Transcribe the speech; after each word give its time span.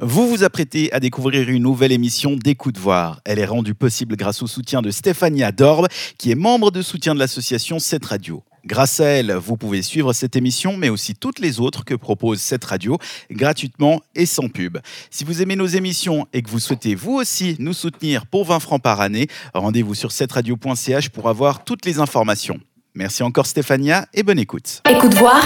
Vous 0.00 0.28
vous 0.28 0.44
apprêtez 0.44 0.92
à 0.92 1.00
découvrir 1.00 1.48
une 1.48 1.64
nouvelle 1.64 1.90
émission 1.90 2.36
d'Écoute 2.36 2.78
Voir. 2.78 3.20
Elle 3.24 3.40
est 3.40 3.44
rendue 3.44 3.74
possible 3.74 4.14
grâce 4.14 4.44
au 4.44 4.46
soutien 4.46 4.80
de 4.80 4.92
Stéphania 4.92 5.50
Dorbe, 5.50 5.88
qui 6.18 6.30
est 6.30 6.36
membre 6.36 6.70
de 6.70 6.82
soutien 6.82 7.16
de 7.16 7.18
l'association 7.18 7.80
Cette 7.80 8.04
Radio. 8.04 8.44
Grâce 8.64 9.00
à 9.00 9.06
elle, 9.06 9.32
vous 9.32 9.56
pouvez 9.56 9.82
suivre 9.82 10.12
cette 10.12 10.36
émission, 10.36 10.76
mais 10.76 10.88
aussi 10.88 11.16
toutes 11.16 11.40
les 11.40 11.58
autres 11.58 11.84
que 11.84 11.94
propose 11.94 12.38
cette 12.38 12.64
radio, 12.64 12.96
gratuitement 13.32 14.00
et 14.14 14.24
sans 14.24 14.48
pub. 14.48 14.78
Si 15.10 15.24
vous 15.24 15.42
aimez 15.42 15.56
nos 15.56 15.66
émissions 15.66 16.28
et 16.32 16.42
que 16.42 16.50
vous 16.50 16.60
souhaitez 16.60 16.94
vous 16.94 17.14
aussi 17.14 17.56
nous 17.58 17.72
soutenir 17.72 18.26
pour 18.26 18.44
20 18.44 18.60
francs 18.60 18.82
par 18.82 19.00
année, 19.00 19.26
rendez-vous 19.52 19.96
sur 19.96 20.12
cetteradio.ch 20.12 21.08
pour 21.08 21.28
avoir 21.28 21.64
toutes 21.64 21.84
les 21.84 21.98
informations. 21.98 22.60
Merci 22.94 23.24
encore 23.24 23.46
Stéphania 23.46 24.06
et 24.14 24.22
bonne 24.22 24.38
écoute. 24.38 24.80
Écoute 24.88 25.14
voir, 25.14 25.44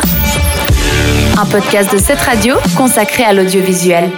un 1.39 1.46
podcast 1.46 1.91
de 1.91 1.98
cette 1.98 2.21
radio 2.21 2.57
consacré 2.77 3.25
à 3.25 3.32
l'audiovisuel. 3.32 4.11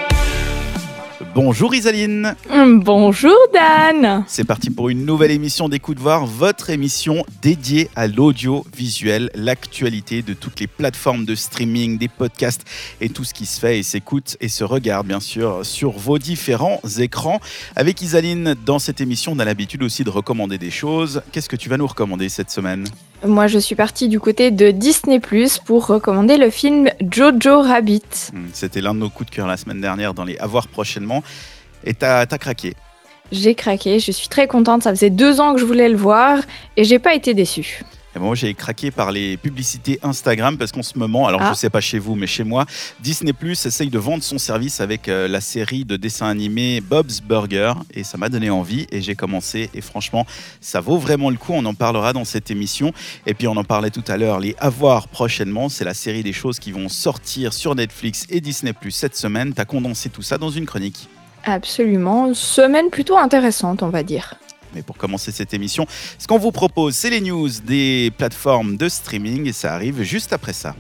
Bonjour 1.35 1.75
Isaline. 1.75 2.35
Bonjour 2.51 3.37
Dan. 3.53 4.25
C'est 4.27 4.45
parti 4.45 4.71
pour 4.71 4.89
une 4.89 5.05
nouvelle 5.05 5.31
émission 5.31 5.69
d'Écoute 5.69 5.99
Voir, 5.99 6.27
votre 6.27 6.71
émission 6.71 7.25
dédiée 7.41 7.89
à 7.95 8.09
l'audiovisuel, 8.09 9.31
l'actualité 9.35 10.23
de 10.23 10.35
toutes 10.35 10.59
les 10.61 10.67
plateformes 10.67 11.25
de 11.25 11.35
streaming, 11.35 11.99
des 11.99 12.09
podcasts 12.09 12.65
et 13.01 13.09
tout 13.09 13.25
ce 13.25 13.33
qui 13.33 13.47
se 13.47 13.61
fait 13.61 13.79
et 13.79 13.83
s'écoute 13.83 14.37
et 14.41 14.49
se 14.49 14.65
regarde 14.65 15.07
bien 15.07 15.21
sûr 15.21 15.65
sur 15.65 15.93
vos 15.93 16.19
différents 16.19 16.81
écrans. 16.99 17.41
Avec 17.77 18.03
Isaline, 18.03 18.57
dans 18.67 18.79
cette 18.79 19.01
émission, 19.01 19.33
on 19.33 19.39
a 19.39 19.45
l'habitude 19.45 19.83
aussi 19.83 20.03
de 20.03 20.11
recommander 20.11 20.59
des 20.59 20.71
choses. 20.71 21.23
Qu'est-ce 21.31 21.49
que 21.49 21.57
tu 21.57 21.69
vas 21.69 21.77
nous 21.77 21.87
recommander 21.87 22.29
cette 22.29 22.51
semaine? 22.51 22.87
Moi, 23.27 23.47
je 23.47 23.59
suis 23.59 23.75
partie 23.75 24.09
du 24.09 24.21
côté 24.21 24.51
de 24.51 24.71
Disney 24.71 25.19
Plus 25.19 25.59
pour 25.59 25.87
recommander 25.87 26.37
le 26.37 26.51
film 26.51 26.91
Jojo 27.11 27.63
Rabbit. 27.63 28.03
Hmm, 28.35 28.49
C'était 28.53 28.83
l'un 28.83 28.95
de 28.95 28.99
nos 29.01 29.09
coups 29.09 29.31
de 29.31 29.35
cœur 29.35 29.47
la 29.47 29.57
semaine 29.57 29.81
dernière 29.81 30.13
dans 30.13 30.25
les 30.25 30.37
À 30.39 30.47
voir 30.47 30.69
prochainement. 30.69 31.23
Et 31.85 31.95
t'as 31.95 32.21
as 32.21 32.39
craqué. 32.39 32.75
J'ai 33.33 33.55
craqué, 33.55 33.99
je 33.99 34.13
suis 34.13 34.29
très 34.29 34.47
contente. 34.47 34.83
Ça 34.83 34.91
faisait 34.91 35.09
deux 35.11 35.41
ans 35.41 35.55
que 35.55 35.61
je 35.61 35.65
voulais 35.65 35.89
le 35.89 35.97
voir 35.97 36.39
et 36.77 36.85
j'ai 36.85 36.99
pas 36.99 37.15
été 37.15 37.33
déçue. 37.33 37.83
Et 38.17 38.19
moi, 38.21 38.35
j'ai 38.35 38.55
craqué 38.55 38.91
par 38.91 39.11
les 39.11 39.37
publicités 39.37 39.99
Instagram 40.03 40.57
parce 40.57 40.71
qu'en 40.73 40.83
ce 40.83 40.97
moment, 40.99 41.27
alors 41.27 41.41
Ah. 41.43 41.51
je 41.53 41.59
sais 41.59 41.71
pas 41.71 41.81
chez 41.81 41.99
vous, 41.99 42.15
mais 42.15 42.27
chez 42.27 42.45
moi, 42.45 42.65
Disney 43.01 43.33
Plus 43.33 43.67
essaye 43.67 43.91
de 43.91 43.99
vendre 43.99 44.23
son 44.23 44.39
service 44.39 44.81
avec 44.81 45.09
euh, 45.09 45.27
la 45.27 45.41
série 45.41 45.85
de 45.85 45.97
dessins 45.97 46.29
animés 46.29 46.81
Bob's 46.81 47.21
Burger 47.21 47.73
et 47.93 48.05
ça 48.05 48.17
m'a 48.17 48.29
donné 48.29 48.51
envie 48.51 48.87
et 48.93 49.03
j'ai 49.03 49.15
commencé 49.17 49.69
et 49.75 49.81
franchement, 49.81 50.27
ça 50.61 50.81
vaut 50.81 50.99
vraiment 50.99 51.31
le 51.31 51.37
coup. 51.37 51.53
On 51.55 51.65
en 51.65 51.75
parlera 51.75 52.13
dans 52.13 52.25
cette 52.25 52.51
émission 52.51 52.93
et 53.27 53.35
puis 53.35 53.49
on 53.49 53.57
en 53.57 53.65
parlait 53.65 53.91
tout 53.91 54.05
à 54.07 54.17
l'heure. 54.17 54.39
Les 54.39 54.55
avoir 54.59 55.09
prochainement, 55.09 55.69
c'est 55.69 55.85
la 55.85 55.95
série 55.95 56.23
des 56.23 56.33
choses 56.33 56.59
qui 56.61 56.71
vont 56.71 56.89
sortir 56.89 57.53
sur 57.53 57.75
Netflix 57.75 58.27
et 58.31 58.41
Disney 58.41 58.73
Plus 58.73 58.93
cette 58.93 59.17
semaine. 59.17 59.53
T'as 59.55 59.65
condensé 59.65 60.09
tout 60.09 60.23
ça 60.23 60.39
dans 60.39 60.51
une 60.51 60.67
chronique. 60.67 61.09
Absolument. 61.45 62.33
Semaine 62.33 62.91
plutôt 62.91 63.19
intéressante, 63.19 63.83
on 63.83 63.89
va 63.91 64.03
dire. 64.03 64.35
Mais 64.75 64.83
pour 64.83 64.97
commencer 64.97 65.33
cette 65.33 65.55
émission, 65.55 65.87
ce 66.19 66.27
qu'on 66.27 66.39
vous 66.39 66.53
propose, 66.53 66.95
c'est 66.95 67.11
les 67.11 67.21
news 67.21 67.49
des 67.65 68.13
plateformes 68.17 68.77
de 68.77 68.89
streaming 68.89 69.47
et 69.49 69.53
ça 69.53 69.75
arrive 69.75 70.03
juste 70.03 70.33
après 70.33 70.53
ça. 70.53 70.75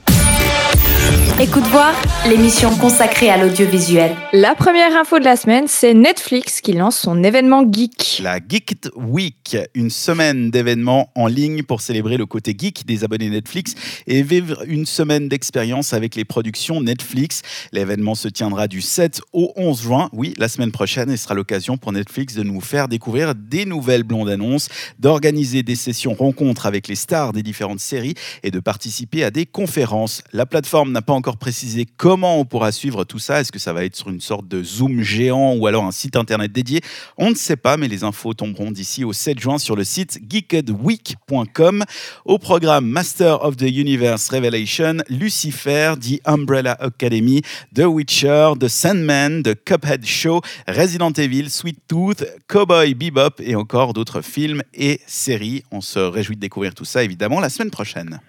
Écoute 1.40 1.64
voir, 1.64 1.92
l'émission 2.28 2.74
consacrée 2.76 3.28
à 3.28 3.36
l'audiovisuel. 3.36 4.14
La 4.32 4.54
première 4.54 4.96
info 4.96 5.18
de 5.18 5.24
la 5.24 5.36
semaine, 5.36 5.64
c'est 5.66 5.92
Netflix 5.92 6.60
qui 6.60 6.72
lance 6.72 6.96
son 6.96 7.24
événement 7.24 7.64
geek. 7.70 8.20
La 8.22 8.38
Geeked 8.38 8.92
Week, 8.94 9.56
une 9.74 9.90
semaine 9.90 10.50
d'événements 10.50 11.10
en 11.16 11.26
ligne 11.26 11.64
pour 11.64 11.80
célébrer 11.80 12.16
le 12.18 12.26
côté 12.26 12.54
geek 12.56 12.86
des 12.86 13.02
abonnés 13.02 13.30
Netflix 13.30 13.74
et 14.06 14.22
vivre 14.22 14.62
une 14.66 14.86
semaine 14.86 15.28
d'expérience 15.28 15.92
avec 15.92 16.14
les 16.14 16.24
productions 16.24 16.80
Netflix. 16.80 17.42
L'événement 17.72 18.14
se 18.14 18.28
tiendra 18.28 18.68
du 18.68 18.80
7 18.80 19.20
au 19.32 19.52
11 19.56 19.82
juin, 19.82 20.08
oui, 20.12 20.34
la 20.38 20.48
semaine 20.48 20.70
prochaine, 20.70 21.10
et 21.10 21.16
sera 21.16 21.34
l'occasion 21.34 21.76
pour 21.76 21.92
Netflix 21.92 22.34
de 22.34 22.42
nous 22.44 22.60
faire 22.60 22.86
découvrir 22.86 23.34
des 23.34 23.64
nouvelles 23.66 24.04
blondes 24.04 24.28
annonces, 24.28 24.68
d'organiser 25.00 25.62
des 25.64 25.74
sessions 25.76 26.14
rencontres 26.14 26.66
avec 26.66 26.86
les 26.86 26.94
stars 26.94 27.32
des 27.32 27.42
différentes 27.42 27.80
séries 27.80 28.14
et 28.44 28.52
de 28.52 28.60
participer 28.60 29.24
à 29.24 29.30
des 29.32 29.46
conférences. 29.46 30.22
La 30.32 30.46
plateforme 30.46 30.63
n'a 30.86 31.02
pas 31.02 31.12
encore 31.12 31.36
précisé 31.36 31.86
comment 31.96 32.40
on 32.40 32.44
pourra 32.44 32.72
suivre 32.72 33.04
tout 33.04 33.18
ça. 33.18 33.40
Est-ce 33.40 33.52
que 33.52 33.58
ça 33.58 33.72
va 33.72 33.84
être 33.84 33.96
sur 33.96 34.08
une 34.08 34.20
sorte 34.20 34.48
de 34.48 34.62
Zoom 34.62 35.02
géant 35.02 35.54
ou 35.54 35.66
alors 35.66 35.84
un 35.84 35.92
site 35.92 36.16
internet 36.16 36.52
dédié? 36.52 36.80
On 37.16 37.30
ne 37.30 37.34
sait 37.34 37.56
pas, 37.56 37.76
mais 37.76 37.86
les 37.86 38.02
infos 38.02 38.34
tomberont 38.34 38.70
d'ici 38.70 39.04
au 39.04 39.12
7 39.12 39.38
juin 39.38 39.58
sur 39.58 39.76
le 39.76 39.84
site 39.84 40.18
geekedweek.com. 40.28 41.84
Au 42.24 42.38
programme 42.38 42.86
Master 42.86 43.44
of 43.44 43.56
the 43.56 43.62
Universe 43.62 44.28
Revelation, 44.30 44.96
Lucifer, 45.08 45.94
The 46.00 46.20
Umbrella 46.24 46.76
Academy, 46.80 47.42
The 47.74 47.84
Witcher, 47.84 48.52
The 48.58 48.68
Sandman, 48.68 49.42
The 49.42 49.54
Cuphead 49.64 50.06
Show, 50.06 50.40
Resident 50.66 51.12
Evil, 51.12 51.50
Sweet 51.50 51.78
Tooth, 51.86 52.24
Cowboy 52.48 52.94
Bebop 52.94 53.40
et 53.40 53.54
encore 53.54 53.92
d'autres 53.92 54.22
films 54.22 54.62
et 54.72 55.00
séries. 55.06 55.62
On 55.70 55.80
se 55.80 55.98
réjouit 55.98 56.36
de 56.36 56.40
découvrir 56.40 56.74
tout 56.74 56.86
ça 56.86 57.04
évidemment 57.04 57.40
la 57.40 57.50
semaine 57.50 57.70
prochaine. 57.70 58.20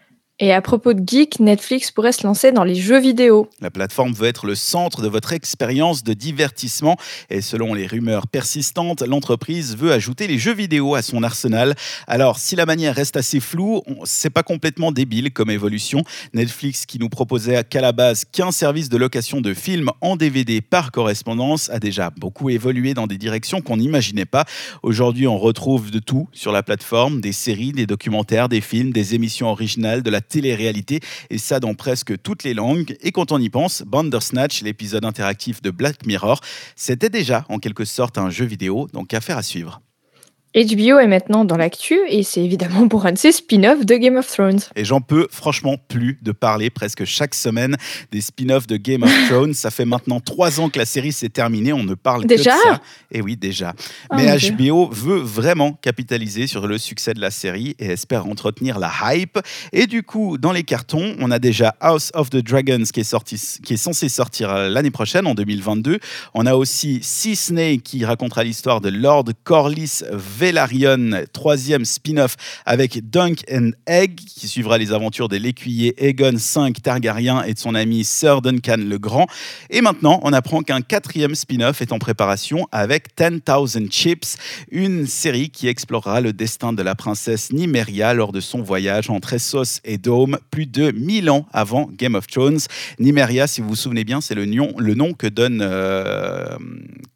Et 0.41 0.51
à 0.51 0.61
propos 0.61 0.91
de 0.91 1.01
geek, 1.07 1.39
Netflix 1.39 1.91
pourrait 1.91 2.11
se 2.11 2.27
lancer 2.27 2.51
dans 2.51 2.65
les 2.65 2.75
jeux 2.75 2.99
vidéo. 2.99 3.49
La 3.61 3.71
plateforme 3.71 4.11
veut 4.11 4.27
être 4.27 4.45
le 4.45 4.55
centre 4.55 5.01
de 5.01 5.07
votre 5.07 5.31
expérience 5.31 6.03
de 6.03 6.11
divertissement 6.11 6.97
et 7.29 7.39
selon 7.39 7.73
les 7.73 7.87
rumeurs 7.87 8.27
persistantes, 8.27 9.01
l'entreprise 9.01 9.77
veut 9.77 9.93
ajouter 9.93 10.27
les 10.27 10.37
jeux 10.37 10.53
vidéo 10.53 10.93
à 10.95 11.01
son 11.01 11.23
arsenal. 11.23 11.73
Alors, 12.05 12.37
si 12.37 12.57
la 12.57 12.65
manière 12.65 12.93
reste 12.93 13.15
assez 13.15 13.39
floue, 13.39 13.81
c'est 14.03 14.29
pas 14.29 14.43
complètement 14.43 14.91
débile 14.91 15.31
comme 15.31 15.49
évolution. 15.49 16.03
Netflix, 16.33 16.85
qui 16.85 16.99
nous 16.99 17.07
proposait 17.07 17.63
qu'à 17.63 17.79
la 17.79 17.93
base 17.93 18.25
qu'un 18.29 18.51
service 18.51 18.89
de 18.89 18.97
location 18.97 19.39
de 19.39 19.53
films 19.53 19.91
en 20.01 20.17
DVD 20.17 20.59
par 20.59 20.91
correspondance, 20.91 21.69
a 21.69 21.79
déjà 21.79 22.09
beaucoup 22.09 22.49
évolué 22.49 22.93
dans 22.93 23.07
des 23.07 23.17
directions 23.17 23.61
qu'on 23.61 23.77
n'imaginait 23.77 24.25
pas. 24.25 24.43
Aujourd'hui, 24.83 25.27
on 25.27 25.37
retrouve 25.37 25.91
de 25.91 25.99
tout 25.99 26.27
sur 26.33 26.51
la 26.51 26.61
plateforme, 26.61 27.21
des 27.21 27.31
séries, 27.31 27.71
des 27.71 27.87
documentaires, 27.87 28.49
des 28.49 28.59
films, 28.59 28.91
des 28.91 29.15
émissions 29.15 29.47
originales, 29.47 30.03
de 30.03 30.09
la 30.09 30.24
télé-réalité, 30.27 30.99
et 31.29 31.37
ça 31.37 31.59
dans 31.59 31.73
presque 31.73 32.21
toutes 32.21 32.43
les 32.43 32.53
langues. 32.53 32.95
Et 33.01 33.11
quand 33.11 33.31
on 33.31 33.39
y 33.39 33.49
pense, 33.49 33.83
Bandersnatch, 33.83 34.61
l'épisode 34.61 35.05
interactif 35.05 35.61
de 35.61 35.71
Black 35.71 36.05
Mirror, 36.05 36.41
c'était 36.75 37.09
déjà 37.09 37.45
en 37.49 37.59
quelque 37.59 37.85
sorte 37.85 38.17
un 38.17 38.29
jeu 38.29 38.45
vidéo, 38.45 38.87
donc 38.93 39.13
affaire 39.13 39.37
à 39.37 39.43
suivre. 39.43 39.81
HBO 40.55 40.99
est 40.99 41.07
maintenant 41.07 41.43
dans 41.43 41.57
l'actu 41.57 41.99
et 42.07 42.23
c'est 42.23 42.41
évidemment 42.41 42.87
pour 42.87 43.05
un 43.05 43.11
de 43.11 43.17
ses 43.17 43.33
spin-offs 43.33 43.85
de 43.85 43.95
Game 43.95 44.15
of 44.15 44.25
Thrones. 44.25 44.61
Et 44.77 44.85
j'en 44.85 45.01
peux 45.01 45.27
franchement 45.29 45.75
plus 45.89 46.17
de 46.21 46.31
parler 46.31 46.69
presque 46.69 47.03
chaque 47.03 47.35
semaine 47.35 47.75
des 48.13 48.21
spin-offs 48.21 48.65
de 48.65 48.77
Game 48.77 49.03
of 49.03 49.11
Thrones. 49.27 49.53
Ça 49.53 49.69
fait 49.69 49.83
maintenant 49.83 50.21
trois 50.21 50.61
ans 50.61 50.69
que 50.69 50.79
la 50.79 50.85
série 50.85 51.11
s'est 51.11 51.27
terminée, 51.27 51.73
on 51.73 51.83
ne 51.83 51.93
parle 51.93 52.21
que 52.21 52.27
Déjà 52.27 52.55
de 52.55 52.61
ça. 52.61 52.81
Et 53.11 53.21
oui, 53.21 53.35
déjà. 53.35 53.73
Oh 54.09 54.15
Mais 54.15 54.37
Dieu. 54.37 54.55
HBO 54.55 54.89
veut 54.89 55.19
vraiment 55.19 55.73
capitaliser 55.73 56.47
sur 56.47 56.67
le 56.67 56.77
succès 56.77 57.13
de 57.13 57.19
la 57.19 57.31
série 57.31 57.75
et 57.79 57.87
espère 57.87 58.25
entretenir 58.25 58.79
la 58.79 58.91
hype. 59.03 59.37
Et 59.73 59.87
du 59.87 60.03
coup, 60.03 60.37
dans 60.37 60.53
les 60.53 60.63
cartons, 60.63 61.17
on 61.19 61.31
a 61.31 61.39
déjà 61.39 61.75
House 61.81 62.11
of 62.13 62.29
the 62.29 62.37
Dragons 62.37 62.83
qui 62.93 63.01
est, 63.01 63.03
sorti, 63.03 63.59
qui 63.61 63.73
est 63.73 63.77
censé 63.77 64.07
sortir 64.07 64.51
euh, 64.51 64.69
l'année 64.69 64.91
prochaine, 64.91 65.27
en 65.27 65.35
2022. 65.35 65.99
On 66.33 66.45
a 66.45 66.55
aussi 66.55 66.99
Sea 67.01 67.35
Snake 67.35 67.83
qui 67.83 68.05
racontera 68.05 68.45
l'histoire 68.45 68.79
de 68.79 68.87
Lord 68.87 69.25
Corlys 69.43 70.03
Velaryon, 70.49 71.23
troisième 71.33 71.85
spin-off 71.85 72.35
avec 72.67 73.09
Dunk 73.09 73.41
and 73.51 73.71
Egg 73.87 74.13
qui 74.15 74.47
suivra 74.47 74.77
les 74.77 74.91
aventures 74.91 75.27
de 75.27 75.37
l'écuyer 75.37 75.95
Aegon 75.97 76.33
V 76.35 76.71
Targaryen 76.83 77.41
et 77.45 77.55
de 77.55 77.57
son 77.57 77.73
ami 77.73 78.03
Sir 78.03 78.43
Duncan 78.43 78.75
le 78.77 78.99
Grand. 78.99 79.25
Et 79.71 79.81
maintenant, 79.81 80.19
on 80.21 80.33
apprend 80.33 80.61
qu'un 80.61 80.81
quatrième 80.81 81.33
spin-off 81.33 81.81
est 81.81 81.91
en 81.91 81.97
préparation 81.97 82.67
avec 82.71 83.07
10,000 83.17 83.89
Chips, 83.89 84.37
une 84.69 85.07
série 85.07 85.49
qui 85.49 85.67
explorera 85.67 86.21
le 86.21 86.31
destin 86.31 86.73
de 86.73 86.83
la 86.83 86.93
princesse 86.93 87.51
Nymeria 87.51 88.13
lors 88.13 88.31
de 88.31 88.39
son 88.39 88.61
voyage 88.61 89.09
entre 89.09 89.33
Essos 89.33 89.79
et 89.83 89.97
Dome, 89.97 90.37
plus 90.51 90.67
de 90.67 90.91
1000 90.91 91.31
ans 91.31 91.47
avant 91.53 91.89
Game 91.91 92.13
of 92.13 92.27
Thrones. 92.27 92.59
Nymeria, 92.99 93.47
si 93.47 93.61
vous 93.61 93.69
vous 93.69 93.75
souvenez 93.75 94.03
bien, 94.03 94.21
c'est 94.21 94.35
le 94.35 94.45
nom, 94.45 94.73
le 94.77 94.93
nom 94.93 95.13
que 95.13 95.25
donne, 95.25 95.61
euh, 95.63 96.55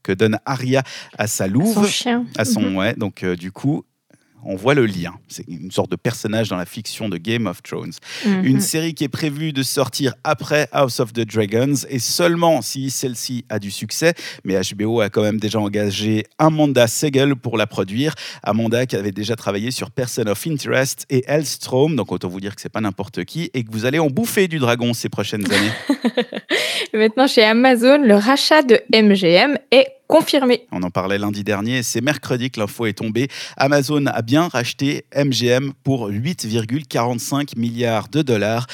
que 0.02 0.14
donne 0.14 0.40
Arya 0.48 0.82
à 1.20 1.28
sa 1.28 1.46
louve 1.46 1.76
Son 1.76 1.84
chien. 1.86 2.26
à 2.36 2.44
son 2.46 2.62
Mhm. 2.62 2.76
ouais 2.76 2.94
donc 2.98 3.19
euh, 3.24 3.36
du 3.36 3.52
coup 3.52 3.86
on 4.46 4.56
voit 4.56 4.74
le 4.74 4.86
lien. 4.86 5.14
C'est 5.28 5.48
une 5.48 5.72
sorte 5.72 5.92
de 5.92 5.96
personnage 5.96 6.50
dans 6.50 6.56
la 6.56 6.66
fiction 6.66 7.10
de 7.10 7.18
Game 7.18 7.48
of 7.48 7.62
Thrones. 7.62 7.92
Mhm. 8.26 8.46
Une 8.46 8.62
série 8.62 8.94
qui 8.94 9.04
est 9.04 9.10
prévue 9.10 9.54
de 9.54 9.64
sortir 9.64 10.14
après 10.24 10.68
House 10.72 11.00
of 11.00 11.14
the 11.14 11.22
Dragons 11.22 11.86
et 11.90 12.00
seulement 12.00 12.62
si 12.62 12.90
celle-ci 12.90 13.46
a 13.50 13.60
du 13.60 13.72
succès. 13.72 14.14
Mais 14.44 14.60
HBO 14.74 15.02
a 15.02 15.10
quand 15.10 15.22
même 15.22 15.40
déjà 15.40 15.60
engagé 15.60 16.26
Amanda 16.38 16.88
Segel 16.88 17.36
pour 17.36 17.58
la 17.58 17.68
produire. 17.68 18.16
Amanda 18.44 18.86
qui 18.86 18.96
avait 18.96 19.12
déjà 19.12 19.36
travaillé 19.36 19.72
sur 19.72 19.92
Person 19.92 20.28
of 20.28 20.46
Interest 20.48 21.06
et 21.10 21.24
Hellstrom. 21.28 21.96
Donc 21.96 22.12
autant 22.12 22.30
vous 22.30 22.40
dire 22.40 22.56
que 22.56 22.62
c'est 22.62 22.70
pas 22.70 22.82
n'importe 22.82 23.26
qui 23.26 23.50
et 23.54 23.64
que 23.64 23.72
vous 23.72 23.86
allez 23.86 24.00
en 24.00 24.08
bouffer 24.08 24.48
du 24.48 24.60
dragon 24.60 24.94
ces 24.94 25.10
prochaines 25.10 25.46
années. 25.52 25.72
Maintenant, 26.94 27.28
chez 27.28 27.44
Amazon, 27.44 28.02
le 28.02 28.16
rachat 28.16 28.62
de 28.64 28.80
MGM 28.92 29.58
est 29.72 29.99
confirmé. 30.10 30.66
On 30.72 30.82
en 30.82 30.90
parlait 30.90 31.20
lundi 31.20 31.44
dernier, 31.44 31.84
c'est 31.84 32.02
mercredi 32.02 32.50
que 32.50 32.60
l'info 32.60 32.88
est 32.88 32.94
tombée. 32.94 33.28
Amazon 33.58 34.08
a 34.08 34.24
bien 34.24 34.48
racheté 34.48 35.06
MGM 35.16 35.72
pour 35.84 36.10
8,45 36.10 37.58
milliards 37.58 38.10
de 38.10 38.24
dollars. 38.24 38.66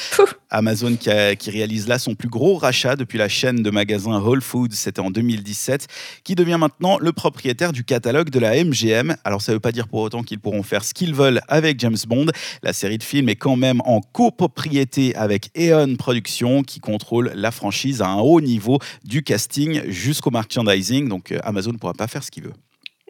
Amazon 0.49 0.95
qui, 0.95 1.09
qui, 1.37 1.51
réalise 1.51 1.87
là 1.89 1.99
son 1.99 2.15
plus 2.15 2.29
gros 2.29 2.55
rachat 2.55 2.95
depuis 2.95 3.17
la 3.17 3.27
chaîne 3.27 3.61
de 3.61 3.69
magasins 3.69 4.21
Whole 4.21 4.41
Foods, 4.41 4.71
c'était 4.71 5.01
en 5.01 5.11
2017, 5.11 5.87
qui 6.23 6.35
devient 6.35 6.57
maintenant 6.57 6.97
le 6.99 7.11
propriétaire 7.11 7.73
du 7.73 7.83
catalogue 7.83 8.29
de 8.29 8.39
la 8.39 8.63
MGM. 8.63 9.17
Alors 9.25 9.41
ça 9.41 9.51
ne 9.51 9.57
veut 9.57 9.59
pas 9.61 9.73
dire 9.73 9.89
pour 9.89 9.99
autant 9.99 10.23
qu'ils 10.23 10.39
pourront 10.39 10.63
faire 10.63 10.85
ce 10.85 10.93
qu'ils 10.93 11.13
veulent 11.13 11.41
avec 11.49 11.79
James 11.81 11.97
Bond. 12.07 12.27
La 12.63 12.71
série 12.71 12.97
de 12.97 13.03
films 13.03 13.27
est 13.27 13.35
quand 13.35 13.57
même 13.57 13.81
en 13.83 13.99
copropriété 13.99 15.13
avec 15.15 15.49
Eon 15.57 15.95
Productions 15.97 16.63
qui 16.63 16.79
contrôle 16.79 17.33
la 17.35 17.51
franchise 17.51 18.01
à 18.01 18.07
un 18.07 18.19
haut 18.19 18.39
niveau 18.39 18.79
du 19.03 19.23
casting 19.23 19.81
jusqu'au 19.89 20.31
merchandising. 20.31 21.09
Donc 21.09 21.24
euh, 21.31 21.39
Amazon 21.43 21.71
ne 21.71 21.77
pourra 21.77 21.93
pas 21.93 22.07
faire 22.07 22.23
ce 22.23 22.31
qu'il 22.31 22.43
veut. 22.43 22.53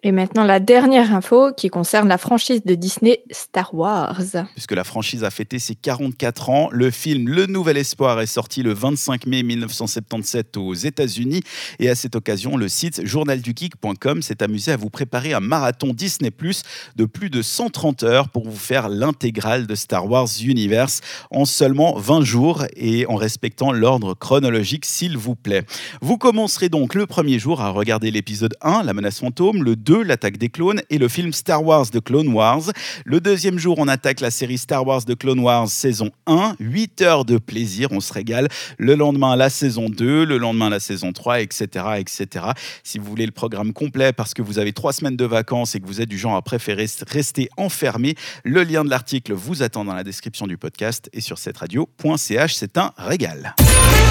Et 0.07 0.11
maintenant, 0.11 0.43
la 0.43 0.59
dernière 0.59 1.15
info 1.15 1.51
qui 1.51 1.69
concerne 1.69 2.07
la 2.07 2.19
franchise 2.19 2.61
de 2.63 2.75
Disney 2.75 3.23
Star 3.31 3.73
Wars. 3.73 4.21
Puisque 4.53 4.73
la 4.73 4.83
franchise 4.83 5.23
a 5.23 5.31
fêté 5.31 5.57
ses 5.57 5.73
44 5.73 6.51
ans, 6.51 6.69
le 6.71 6.91
film 6.91 7.27
Le 7.27 7.47
Nouvel 7.47 7.75
Espoir 7.77 8.21
est 8.21 8.27
sorti 8.27 8.61
le 8.61 8.71
25 8.71 9.25
mai 9.25 9.41
1977 9.41 10.57
aux 10.57 10.75
États-Unis. 10.75 11.41
Et 11.79 11.89
à 11.89 11.95
cette 11.95 12.15
occasion, 12.15 12.55
le 12.55 12.67
site 12.67 13.03
journaldugeek.com 13.03 14.21
s'est 14.21 14.43
amusé 14.43 14.71
à 14.71 14.77
vous 14.77 14.91
préparer 14.91 15.33
un 15.33 15.39
marathon 15.39 15.91
Disney 15.91 16.29
Plus 16.29 16.61
de 16.95 17.05
plus 17.05 17.31
de 17.31 17.41
130 17.41 18.03
heures 18.03 18.29
pour 18.29 18.47
vous 18.47 18.55
faire 18.55 18.89
l'intégrale 18.89 19.65
de 19.65 19.73
Star 19.73 20.07
Wars 20.07 20.29
Universe 20.39 21.01
en 21.31 21.45
seulement 21.45 21.97
20 21.97 22.21
jours 22.21 22.65
et 22.75 23.07
en 23.07 23.15
respectant 23.15 23.71
l'ordre 23.71 24.13
chronologique, 24.13 24.85
s'il 24.85 25.17
vous 25.17 25.33
plaît. 25.33 25.63
Vous 26.01 26.19
commencerez 26.19 26.69
donc 26.69 26.93
le 26.93 27.07
premier 27.07 27.39
jour 27.39 27.59
à 27.59 27.71
regarder 27.71 28.11
l'épisode 28.11 28.53
1, 28.61 28.83
La 28.83 28.93
menace 28.93 29.21
fantôme, 29.21 29.63
le 29.63 29.75
2, 29.75 29.94
L'attaque 30.03 30.38
des 30.38 30.50
clones, 30.50 30.81
et 30.89 30.97
le 30.97 31.07
film 31.07 31.33
Star 31.33 31.63
Wars 31.63 31.89
de 31.89 32.00
Clone 32.00 32.30
Wars. 32.30 32.63
Le 33.06 33.19
deuxième 33.19 33.57
jour, 33.57 33.75
on 33.80 33.88
attaque 33.88 34.19
la 34.19 34.31
série 34.31 34.57
Star 34.57 34.86
Wars 34.86 35.06
de 35.06 35.13
Clone 35.13 35.39
Wars 35.39 35.68
saison 35.68 36.12
1. 36.27 36.56
8 36.59 37.01
heures 37.01 37.25
de 37.25 37.38
plaisir, 37.38 37.89
on 37.92 38.00
se 38.00 38.13
régale. 38.13 38.47
Le 38.77 38.95
lendemain, 38.95 39.36
la 39.36 39.50
saison 39.50 39.89
2, 39.89 40.25
le 40.25 40.38
lendemain, 40.38 40.69
la 40.69 40.80
saison 40.80 41.13
3, 41.13 41.42
etc. 41.42 41.86
etc. 41.97 42.45
Si 42.83 43.00
vous 43.00 43.06
voulez 43.06 43.25
le 43.25 43.31
programme 43.31 43.74
complet 43.74 44.13
parce 44.13 44.33
que 44.33 44.42
vous 44.42 44.59
avez 44.59 44.74
trois 44.74 44.94
semaines 44.94 45.18
de 45.18 45.25
vacances 45.25 45.75
et 45.75 45.80
que 45.80 45.88
vous 45.88 46.01
êtes 46.01 46.09
du 46.09 46.18
genre 46.18 46.36
à 46.36 46.41
préférer 46.41 46.86
rester 47.07 47.50
enfermé, 47.57 48.15
le 48.44 48.63
lien 48.63 48.83
de 48.83 48.89
l'article 48.89 49.33
vous 49.33 49.63
attend 49.63 49.86
dans 49.86 49.94
la 49.94 50.03
description 50.03 50.48
du 50.48 50.57
podcast 50.57 51.09
et 51.13 51.21
sur 51.21 51.38
cette 51.38 51.57
radio.ch. 51.57 52.53
C'est 52.53 52.77
un 52.77 52.91
régal. 52.98 53.56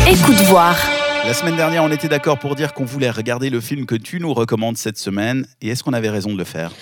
Écoute 0.07 0.37
voir. 0.49 0.77
La 1.25 1.33
semaine 1.33 1.57
dernière, 1.57 1.83
on 1.83 1.91
était 1.91 2.09
d'accord 2.09 2.39
pour 2.39 2.55
dire 2.55 2.75
qu'on 2.75 2.85
voulait 2.85 3.09
regarder 3.09 3.49
le 3.49 3.59
film 3.63 3.87
que 3.87 3.95
tu 3.95 4.21
nous 4.21 4.35
recommandes 4.35 4.77
cette 4.77 4.99
semaine. 4.99 5.47
Et 5.63 5.71
est-ce 5.71 5.83
qu'on 5.83 5.95
avait 5.95 6.11
raison 6.11 6.31
de 6.31 6.37
le 6.37 6.45
faire? 6.45 6.73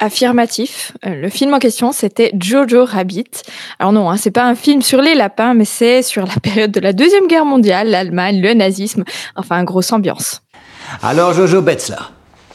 Affirmatif. 0.00 0.90
Euh, 1.06 1.14
le 1.14 1.28
film 1.28 1.54
en 1.54 1.60
question, 1.60 1.92
c'était 1.92 2.32
Jojo 2.36 2.84
Rabbit. 2.84 3.30
Alors 3.78 3.92
non, 3.92 4.10
hein, 4.10 4.16
c'est 4.16 4.32
pas 4.32 4.44
un 4.44 4.56
film 4.56 4.82
sur 4.82 5.00
les 5.00 5.14
lapins, 5.14 5.54
mais 5.54 5.64
c'est 5.64 6.02
sur 6.02 6.26
la 6.26 6.34
période 6.42 6.72
de 6.72 6.80
la 6.80 6.92
Deuxième 6.92 7.28
Guerre 7.28 7.44
mondiale, 7.44 7.90
l'Allemagne, 7.90 8.40
le 8.42 8.54
nazisme, 8.54 9.04
enfin, 9.36 9.62
grosse 9.62 9.92
ambiance. 9.92 10.42
Alors 11.00 11.32
Jojo 11.32 11.62
Betzler, 11.62 12.02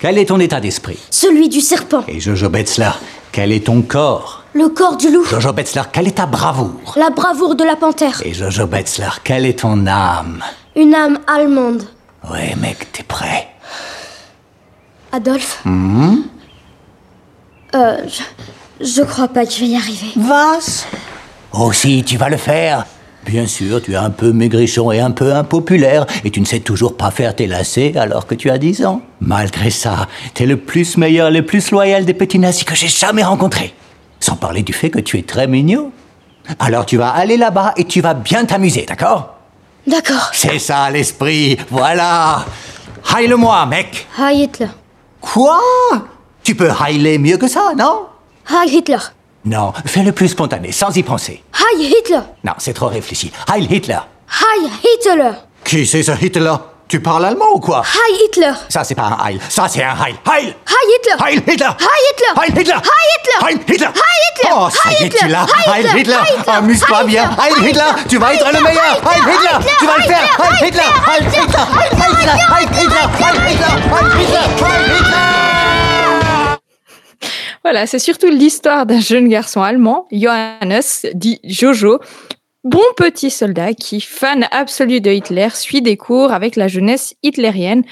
quel 0.02 0.18
est 0.18 0.26
ton 0.26 0.42
état 0.42 0.60
d'esprit? 0.60 1.00
Celui 1.12 1.48
du 1.48 1.62
serpent. 1.62 2.04
Et 2.10 2.20
Jojo 2.20 2.50
Betzler, 2.50 2.92
quel 3.32 3.54
est 3.54 3.68
ton 3.68 3.82
corps? 3.82 4.39
Le 4.60 4.68
corps 4.68 4.98
du 4.98 5.10
loup. 5.10 5.24
Jojo 5.24 5.54
Betzler, 5.54 5.84
quelle 5.90 6.10
est 6.10 6.18
ta 6.18 6.26
bravoure 6.26 6.94
La 6.98 7.12
bravoure 7.12 7.56
de 7.56 7.64
la 7.64 7.78
panthère. 7.78 8.22
Et 8.26 8.34
Jojo 8.34 8.68
Betzler, 8.68 9.08
quelle 9.24 9.46
est 9.46 9.60
ton 9.60 9.88
âme 9.88 10.44
Une 10.76 10.94
âme 10.94 11.18
allemande. 11.28 11.84
Ouais, 12.30 12.54
mec, 12.60 12.92
t'es 12.92 13.04
prêt 13.04 13.48
Adolphe 15.14 15.62
Hum 15.66 16.26
Euh, 17.74 18.00
je, 18.82 18.86
je 18.86 19.02
crois 19.04 19.30
pas 19.30 19.46
que 19.46 19.54
je 19.54 19.62
vais 19.62 19.68
y 19.68 19.76
arriver. 19.78 20.08
Vas 20.18 20.86
Oh 21.54 21.72
si, 21.72 22.04
tu 22.04 22.18
vas 22.18 22.28
le 22.28 22.36
faire 22.36 22.86
Bien 23.26 23.48
sûr, 23.48 23.82
tu 23.82 23.94
es 23.94 23.96
un 23.96 24.10
peu 24.10 24.34
maigrichon 24.34 24.92
et 24.92 25.00
un 25.00 25.12
peu 25.12 25.34
impopulaire, 25.34 26.06
et 26.26 26.32
tu 26.32 26.42
ne 26.42 26.46
sais 26.46 26.60
toujours 26.60 26.98
pas 26.98 27.12
faire 27.12 27.34
tes 27.34 27.48
lacets 27.48 27.96
alors 27.98 28.28
que 28.28 28.36
tu 28.36 28.50
as 28.50 28.58
10 28.58 28.86
ans. 28.86 29.02
Malgré 29.22 29.70
ça, 29.70 30.10
t'es 30.34 30.46
le 30.46 30.58
plus 30.58 30.98
meilleur, 30.98 31.32
le 31.32 31.46
plus 31.46 31.72
loyal 31.72 32.04
des 32.04 32.14
petits 32.14 32.40
nazis 32.40 32.66
que 32.66 32.76
j'ai 32.76 32.90
jamais 32.90 33.24
rencontrés. 33.24 33.74
Sans 34.20 34.36
parler 34.36 34.64
du 34.64 34.74
fait 34.74 34.90
que 34.90 35.00
tu 35.00 35.18
es 35.18 35.24
très 35.24 35.48
mignon. 35.48 35.92
Alors 36.60 36.86
tu 36.86 36.98
vas 36.98 37.10
aller 37.10 37.38
là-bas 37.38 37.74
et 37.78 37.86
tu 37.86 38.02
vas 38.02 38.14
bien 38.14 38.46
t'amuser, 38.46 38.86
d'accord? 38.86 39.36
D'accord. 39.88 40.30
C'est 40.34 40.60
ça 40.60 40.90
l'esprit, 40.90 41.58
voilà 41.70 42.46
Haïle-moi, 43.14 43.66
mec 43.66 44.08
Hi 44.18 44.44
Hitler. 44.44 44.68
Quoi? 45.22 45.60
Tu 46.44 46.56
peux 46.56 46.70
haïler 46.70 47.18
mieux 47.18 47.38
que 47.38 47.48
ça, 47.48 47.72
non? 47.78 48.08
Hi 48.50 48.68
Hitler. 48.78 48.98
Non, 49.46 49.74
fais 49.86 50.04
le 50.04 50.12
plus 50.12 50.30
spontané, 50.30 50.72
sans 50.72 50.96
y 50.96 51.04
penser. 51.04 51.44
Hi 51.54 51.84
Hitler. 51.86 52.20
Non, 52.44 52.54
c'est 52.58 52.74
trop 52.74 52.88
réfléchi. 52.88 53.32
Heil 53.54 53.66
Hitler 53.74 54.00
Hi 54.30 54.70
Hitler. 54.84 55.32
Qui 55.64 55.86
c'est 55.88 56.04
ce 56.04 56.12
Hitler? 56.24 56.54
Tu 56.90 57.00
parles 57.00 57.24
allemand 57.24 57.52
ou 57.54 57.60
quoi 57.60 57.84
Hi 57.86 58.26
Hitler. 58.26 58.52
Ça, 58.68 58.84
c'est 58.84 58.96
pas 58.96 59.04
un 59.04 59.28
Heil, 59.28 59.40
ça, 59.48 59.68
c'est 59.68 59.84
un 59.84 59.94
Heil. 59.94 60.16
Heil 60.26 60.56
Hi 60.68 60.96
Hitler. 60.96 61.24
Heil 61.24 61.38
Hitler 61.38 61.68
Hi 61.80 62.00
Hitler. 62.10 62.34
Heil 62.42 62.50
Hitler 62.50 62.74
Hi 62.74 63.06
Hitler. 63.14 63.40
Heil 63.48 63.60
Hitler 63.68 63.86
Hi 63.86 64.18
Hitler. 64.26 64.52
Oh, 64.56 64.68
ça 64.72 64.90
y 64.90 65.06
est, 65.06 65.10
tu 65.10 65.28
l'as 65.28 65.46
Heil 65.68 65.86
Hitler 65.86 66.00
Hitler. 66.00 66.16
Amuse-toi 66.52 67.04
bien 67.04 67.30
Hitler. 67.30 67.44
Heil 67.46 67.70
Hitler 67.70 67.92
Tu 68.10 68.18
vas 68.18 68.34
être 68.34 68.48
le 68.52 68.64
meilleur 68.64 69.00
Heil 69.06 69.22
Hitler 69.22 69.58
Tu 69.78 69.86
vas 69.86 69.98
le 69.98 70.04
faire 70.04 70.28
Heil 70.40 70.68
Hitler 70.68 70.82
Heil 71.08 71.24
Hitler 71.28 71.66
Heil 71.78 71.94
Hitler 72.02 72.38
Heil 72.56 72.68
Hitler 72.74 73.06
Heil 73.22 73.38
Hitler 73.54 73.74
Heil 73.94 74.10
Hitler 74.24 74.46
Heil 74.66 74.84
Hitler 74.98 75.20
Voilà, 77.64 77.86
c'est 77.86 78.00
surtout 78.00 78.30
l'histoire 78.30 78.88
d'un 78.88 79.00
jeune 79.00 79.28
garçon 79.30 79.62
allemand, 79.62 80.08
Johannes, 80.12 80.82
dit 81.14 81.40
Jojo, 81.44 82.00
bon 82.64 82.84
petit 82.98 83.30
soldat 83.30 83.74
qui, 83.74 84.02
fan 84.02 84.48
absolu 84.52 85.02
de 85.02 85.12
Hitler, 85.12 85.50
suit 85.54 85.82
des 85.82 85.98
cours 85.98 86.32
avec 86.32 86.56
la 86.56 86.68
jeunesse 86.68 87.16
hitlérienne 87.24 87.84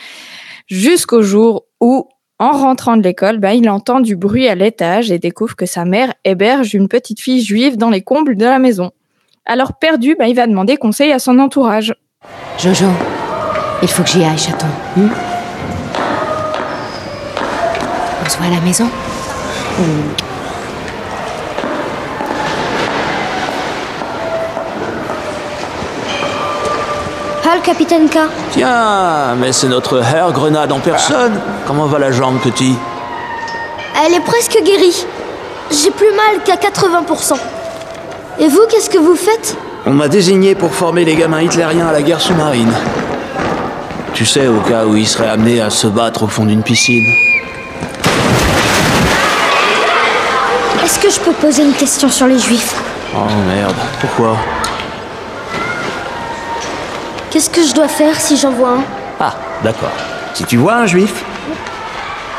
jusqu'au 0.67 1.21
jour 1.21 1.65
où, 1.79 2.07
en 2.39 2.51
rentrant 2.51 2.97
de 2.97 3.03
l'école, 3.03 3.39
ben, 3.39 3.51
il 3.51 3.69
entend 3.69 3.99
du 3.99 4.15
bruit 4.15 4.47
à 4.47 4.55
l'étage 4.55 5.11
et 5.11 5.19
découvre 5.19 5.55
que 5.55 5.65
sa 5.65 5.85
mère 5.85 6.13
héberge 6.23 6.73
une 6.73 6.87
petite 6.87 7.19
fille 7.19 7.43
juive 7.43 7.77
dans 7.77 7.89
les 7.89 8.01
combles 8.01 8.35
de 8.35 8.45
la 8.45 8.59
maison. 8.59 8.91
Alors 9.45 9.77
perdu, 9.79 10.15
ben, 10.19 10.25
il 10.25 10.35
va 10.35 10.45
demander 10.45 10.77
conseil 10.77 11.11
à 11.11 11.19
son 11.19 11.39
entourage. 11.39 11.95
Jojo, 12.59 12.87
il 13.81 13.87
faut 13.87 14.03
que 14.03 14.09
j'y 14.09 14.23
aille, 14.23 14.37
chaton. 14.37 14.67
hmm 14.95 15.09
On 18.25 18.29
se 18.29 18.37
voit 18.37 18.47
à 18.47 18.49
la 18.49 18.61
maison? 18.61 18.89
Capitaine 27.67 28.07
K. 28.07 28.19
Tiens, 28.51 29.35
mais 29.37 29.51
c'est 29.51 29.67
notre 29.67 30.01
Herr 30.01 30.31
Grenade 30.31 30.71
en 30.71 30.79
personne. 30.79 31.33
Comment 31.65 31.85
va 31.85 31.99
la 31.99 32.13
jambe, 32.13 32.39
petit? 32.39 32.73
Elle 34.05 34.13
est 34.13 34.21
presque 34.21 34.57
guérie. 34.63 35.05
J'ai 35.69 35.91
plus 35.91 36.11
mal 36.15 36.41
qu'à 36.45 36.55
80%. 36.55 37.33
Et 38.39 38.47
vous, 38.47 38.61
qu'est-ce 38.69 38.89
que 38.89 38.97
vous 38.97 39.17
faites? 39.17 39.57
On 39.85 39.91
m'a 39.91 40.07
désigné 40.07 40.55
pour 40.55 40.73
former 40.73 41.03
les 41.03 41.15
gamins 41.15 41.41
hitlériens 41.41 41.87
à 41.87 41.91
la 41.91 42.01
guerre 42.01 42.21
sous-marine. 42.21 42.71
Tu 44.13 44.25
sais, 44.25 44.47
au 44.47 44.61
cas 44.61 44.85
où 44.85 44.95
ils 44.95 45.05
seraient 45.05 45.27
amenés 45.27 45.59
à 45.59 45.69
se 45.69 45.87
battre 45.87 46.23
au 46.23 46.27
fond 46.27 46.45
d'une 46.45 46.63
piscine. 46.63 47.11
Est-ce 50.85 50.99
que 50.99 51.09
je 51.09 51.19
peux 51.19 51.33
poser 51.33 51.63
une 51.63 51.73
question 51.73 52.07
sur 52.07 52.27
les 52.27 52.39
juifs? 52.39 52.81
Oh 53.13 53.27
merde, 53.45 53.75
pourquoi? 53.99 54.37
Qu'est-ce 57.37 57.51
que 57.51 57.63
je 57.63 57.75
dois 57.75 57.87
faire 57.87 58.19
si 58.19 58.35
j'en 58.35 58.49
vois 58.49 58.77
un 58.79 58.83
Ah, 59.19 59.35
d'accord. 59.63 59.91
Si 60.33 60.43
tu 60.45 60.57
vois 60.57 60.73
un 60.73 60.87
juif, 60.87 61.23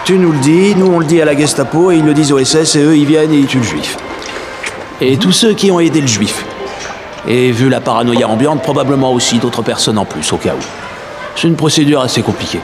tu 0.05 0.19
nous 0.19 0.33
le 0.33 0.38
dis, 0.40 0.75
nous 0.75 0.87
on 0.87 0.99
le 0.99 1.05
dit 1.05 1.23
à 1.23 1.25
la 1.25 1.37
Gestapo 1.37 1.93
et 1.93 1.99
ils 1.99 2.05
le 2.05 2.12
disent 2.12 2.33
au 2.33 2.45
SS 2.45 2.75
et 2.75 2.83
eux 2.83 2.97
ils 2.97 3.07
viennent 3.07 3.33
et 3.33 3.38
ils 3.38 3.47
tuent 3.47 3.59
le 3.59 3.62
juif. 3.62 3.97
Et 5.00 5.17
tous 5.17 5.31
ceux 5.31 5.55
qui 5.55 5.71
ont 5.71 5.78
aidé 5.78 6.00
le 6.00 6.09
juif. 6.09 6.45
Et 7.28 7.52
vu 7.52 7.69
la 7.69 7.81
paranoïa 7.81 8.26
ambiante, 8.26 8.61
probablement 8.61 9.12
aussi 9.12 9.38
d'autres 9.38 9.62
personnes 9.62 9.99
en 9.99 10.05
plus, 10.05 10.33
au 10.33 10.37
cas 10.37 10.57
où. 10.57 10.64
C'est 11.37 11.47
une 11.47 11.55
procédure 11.55 12.00
assez 12.00 12.23
compliquée. 12.23 12.61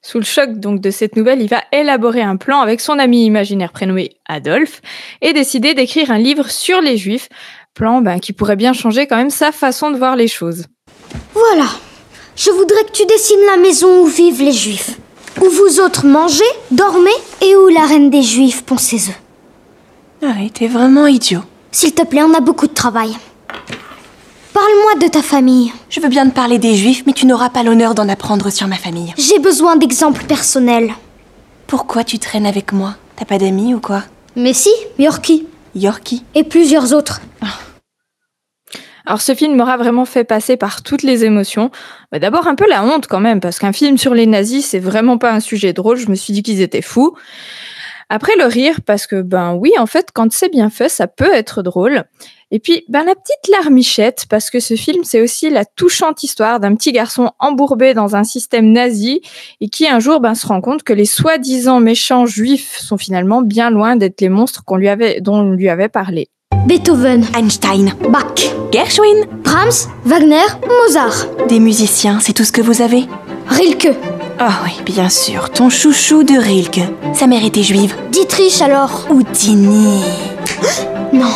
Sous 0.00 0.16
le 0.16 0.24
choc 0.24 0.54
donc 0.54 0.80
de 0.80 0.90
cette 0.90 1.16
nouvelle, 1.16 1.42
il 1.42 1.48
va 1.48 1.64
élaborer 1.70 2.22
un 2.22 2.36
plan 2.36 2.60
avec 2.60 2.80
son 2.80 2.98
ami 2.98 3.26
imaginaire 3.26 3.72
prénommé 3.72 4.16
Adolphe 4.26 4.80
et 5.20 5.34
décider 5.34 5.74
d'écrire 5.74 6.10
un 6.10 6.18
livre 6.18 6.48
sur 6.48 6.80
les 6.80 6.96
juifs, 6.96 7.28
plan 7.74 8.00
ben, 8.00 8.20
qui 8.20 8.32
pourrait 8.32 8.56
bien 8.56 8.72
changer 8.72 9.06
quand 9.06 9.16
même 9.16 9.28
sa 9.28 9.52
façon 9.52 9.90
de 9.90 9.98
voir 9.98 10.16
les 10.16 10.28
choses. 10.28 10.64
Voilà. 11.34 11.66
Je 12.36 12.50
voudrais 12.50 12.84
que 12.84 12.92
tu 12.92 13.04
dessines 13.06 13.44
la 13.46 13.56
maison 13.56 14.02
où 14.02 14.06
vivent 14.06 14.42
les 14.42 14.52
juifs. 14.52 14.98
Où 15.40 15.48
vous 15.48 15.80
autres 15.80 16.06
mangez, 16.06 16.44
dormez 16.70 17.10
et 17.40 17.56
où 17.56 17.68
la 17.68 17.86
reine 17.86 18.10
des 18.10 18.22
juifs 18.22 18.62
pond 18.62 18.78
ses 18.78 19.08
œufs. 19.08 19.20
Ah, 20.22 20.34
t'es 20.52 20.68
vraiment 20.68 21.06
idiot. 21.06 21.40
S'il 21.70 21.92
te 21.92 22.04
plaît, 22.04 22.22
on 22.22 22.34
a 22.34 22.40
beaucoup 22.40 22.66
de 22.66 22.72
travail. 22.72 23.16
Parle-moi 24.52 24.94
de 25.00 25.08
ta 25.08 25.22
famille. 25.22 25.72
Je 25.90 26.00
veux 26.00 26.08
bien 26.08 26.28
te 26.28 26.34
parler 26.34 26.58
des 26.58 26.76
juifs, 26.76 27.02
mais 27.06 27.12
tu 27.12 27.26
n'auras 27.26 27.50
pas 27.50 27.64
l'honneur 27.64 27.94
d'en 27.94 28.08
apprendre 28.08 28.50
sur 28.50 28.68
ma 28.68 28.76
famille. 28.76 29.12
J'ai 29.18 29.40
besoin 29.40 29.76
d'exemples 29.76 30.24
personnels. 30.24 30.94
Pourquoi 31.66 32.04
tu 32.04 32.18
traînes 32.20 32.46
avec 32.46 32.72
moi? 32.72 32.94
T'as 33.16 33.24
pas 33.24 33.38
d'amis 33.38 33.74
ou 33.74 33.80
quoi? 33.80 34.04
Mais 34.36 34.52
si, 34.52 34.70
Yorkie. 34.98 35.46
Yorkie? 35.74 36.22
Et 36.36 36.44
plusieurs 36.44 36.92
autres. 36.92 37.20
Alors 39.06 39.20
ce 39.20 39.34
film 39.34 39.56
m'aura 39.56 39.76
vraiment 39.76 40.06
fait 40.06 40.24
passer 40.24 40.56
par 40.56 40.82
toutes 40.82 41.02
les 41.02 41.24
émotions. 41.24 41.70
Bah, 42.10 42.18
D'abord 42.18 42.46
un 42.46 42.54
peu 42.54 42.66
la 42.68 42.82
honte 42.84 43.06
quand 43.06 43.20
même, 43.20 43.40
parce 43.40 43.58
qu'un 43.58 43.72
film 43.72 43.98
sur 43.98 44.14
les 44.14 44.26
nazis, 44.26 44.66
c'est 44.66 44.78
vraiment 44.78 45.18
pas 45.18 45.32
un 45.32 45.40
sujet 45.40 45.72
drôle. 45.72 45.98
Je 45.98 46.08
me 46.08 46.14
suis 46.14 46.32
dit 46.32 46.42
qu'ils 46.42 46.62
étaient 46.62 46.82
fous. 46.82 47.14
Après 48.10 48.36
le 48.36 48.44
rire, 48.44 48.80
parce 48.84 49.06
que 49.06 49.22
ben 49.22 49.54
oui, 49.54 49.72
en 49.78 49.86
fait, 49.86 50.08
quand 50.12 50.30
c'est 50.32 50.50
bien 50.50 50.70
fait, 50.70 50.88
ça 50.88 51.06
peut 51.06 51.32
être 51.32 51.62
drôle. 51.62 52.04
Et 52.50 52.60
puis 52.60 52.84
ben 52.88 53.02
la 53.04 53.14
petite 53.14 53.48
larmichette, 53.50 54.26
parce 54.28 54.50
que 54.50 54.60
ce 54.60 54.74
film, 54.74 55.04
c'est 55.04 55.20
aussi 55.20 55.50
la 55.50 55.64
touchante 55.64 56.22
histoire 56.22 56.60
d'un 56.60 56.74
petit 56.74 56.92
garçon 56.92 57.32
embourbé 57.40 57.94
dans 57.94 58.16
un 58.16 58.24
système 58.24 58.72
nazi 58.72 59.20
et 59.60 59.68
qui 59.68 59.88
un 59.88 60.00
jour 60.00 60.20
ben, 60.20 60.34
se 60.34 60.46
rend 60.46 60.60
compte 60.60 60.82
que 60.82 60.92
les 60.92 61.06
soi-disant 61.06 61.80
méchants 61.80 62.26
juifs 62.26 62.76
sont 62.78 62.98
finalement 62.98 63.42
bien 63.42 63.70
loin 63.70 63.96
d'être 63.96 64.20
les 64.20 64.28
monstres 64.28 64.64
qu'on 64.64 64.76
lui 64.76 64.88
avait, 64.88 65.20
dont 65.20 65.38
on 65.38 65.50
lui 65.50 65.68
avait 65.68 65.88
parlé. 65.88 66.28
Beethoven, 66.66 67.26
Einstein, 67.34 67.92
Bach, 68.08 68.34
Gershwin 68.72 69.26
Brahms, 69.42 69.88
Wagner, 70.04 70.46
Mozart, 70.66 71.26
Des 71.48 71.60
musiciens, 71.60 72.18
c'est 72.20 72.32
tout 72.32 72.44
ce 72.44 72.52
que 72.52 72.62
vous 72.62 72.80
avez 72.80 73.04
Rilke, 73.48 73.90
Ah 74.38 74.60
oui, 74.64 74.72
bien 74.86 75.08
sûr, 75.10 75.50
ton 75.50 75.68
chouchou 75.68 76.22
de 76.24 76.34
Rilke. 76.38 76.80
Sa 77.12 77.26
mère 77.26 77.44
était 77.44 77.62
juive. 77.62 77.94
Dietrich 78.10 78.62
alors. 78.62 79.06
Houdini. 79.10 80.00
Non, 81.12 81.30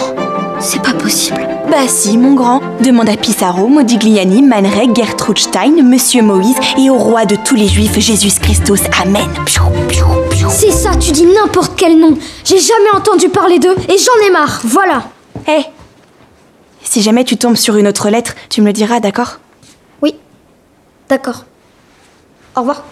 c'est 0.58 0.82
pas 0.82 0.92
possible. 0.92 1.46
Bah 1.70 1.86
si, 1.86 2.18
mon 2.18 2.34
grand. 2.34 2.60
Demande 2.82 3.08
à 3.08 3.16
Pissarro, 3.16 3.68
Modigliani, 3.68 4.42
Man 4.42 4.66
Ray, 4.66 4.90
Gertrude 4.92 5.38
Stein, 5.38 5.82
Monsieur 5.84 6.22
Moïse 6.22 6.56
et 6.76 6.90
au 6.90 6.96
roi 6.96 7.26
de 7.26 7.36
tous 7.36 7.54
les 7.54 7.68
juifs, 7.68 7.96
Jésus 8.00 8.30
Christus. 8.40 8.80
Amen. 9.00 9.28
C'est 10.48 10.70
ça, 10.72 10.96
tu 10.96 11.12
dis 11.12 11.26
n'importe 11.26 11.76
quel 11.76 11.98
nom. 11.98 12.16
J'ai 12.44 12.58
jamais 12.58 12.90
entendu 12.94 13.28
parler 13.28 13.58
d'eux 13.58 13.74
et 13.88 13.96
j'en 13.98 14.26
ai 14.26 14.30
marre. 14.30 14.60
Voilà. 14.64 15.04
Hé 15.46 15.62
Si 16.82 17.02
jamais 17.02 17.24
tu 17.24 17.36
tombes 17.36 17.56
sur 17.56 17.76
une 17.76 17.86
autre 17.86 18.08
lettre, 18.10 18.34
tu 18.48 18.60
me 18.60 18.66
le 18.66 18.72
diras, 18.72 19.00
d'accord? 19.00 19.38
Oui. 20.02 20.14
D'accord. 21.08 21.44
Au 22.56 22.60
revoir. 22.60 22.84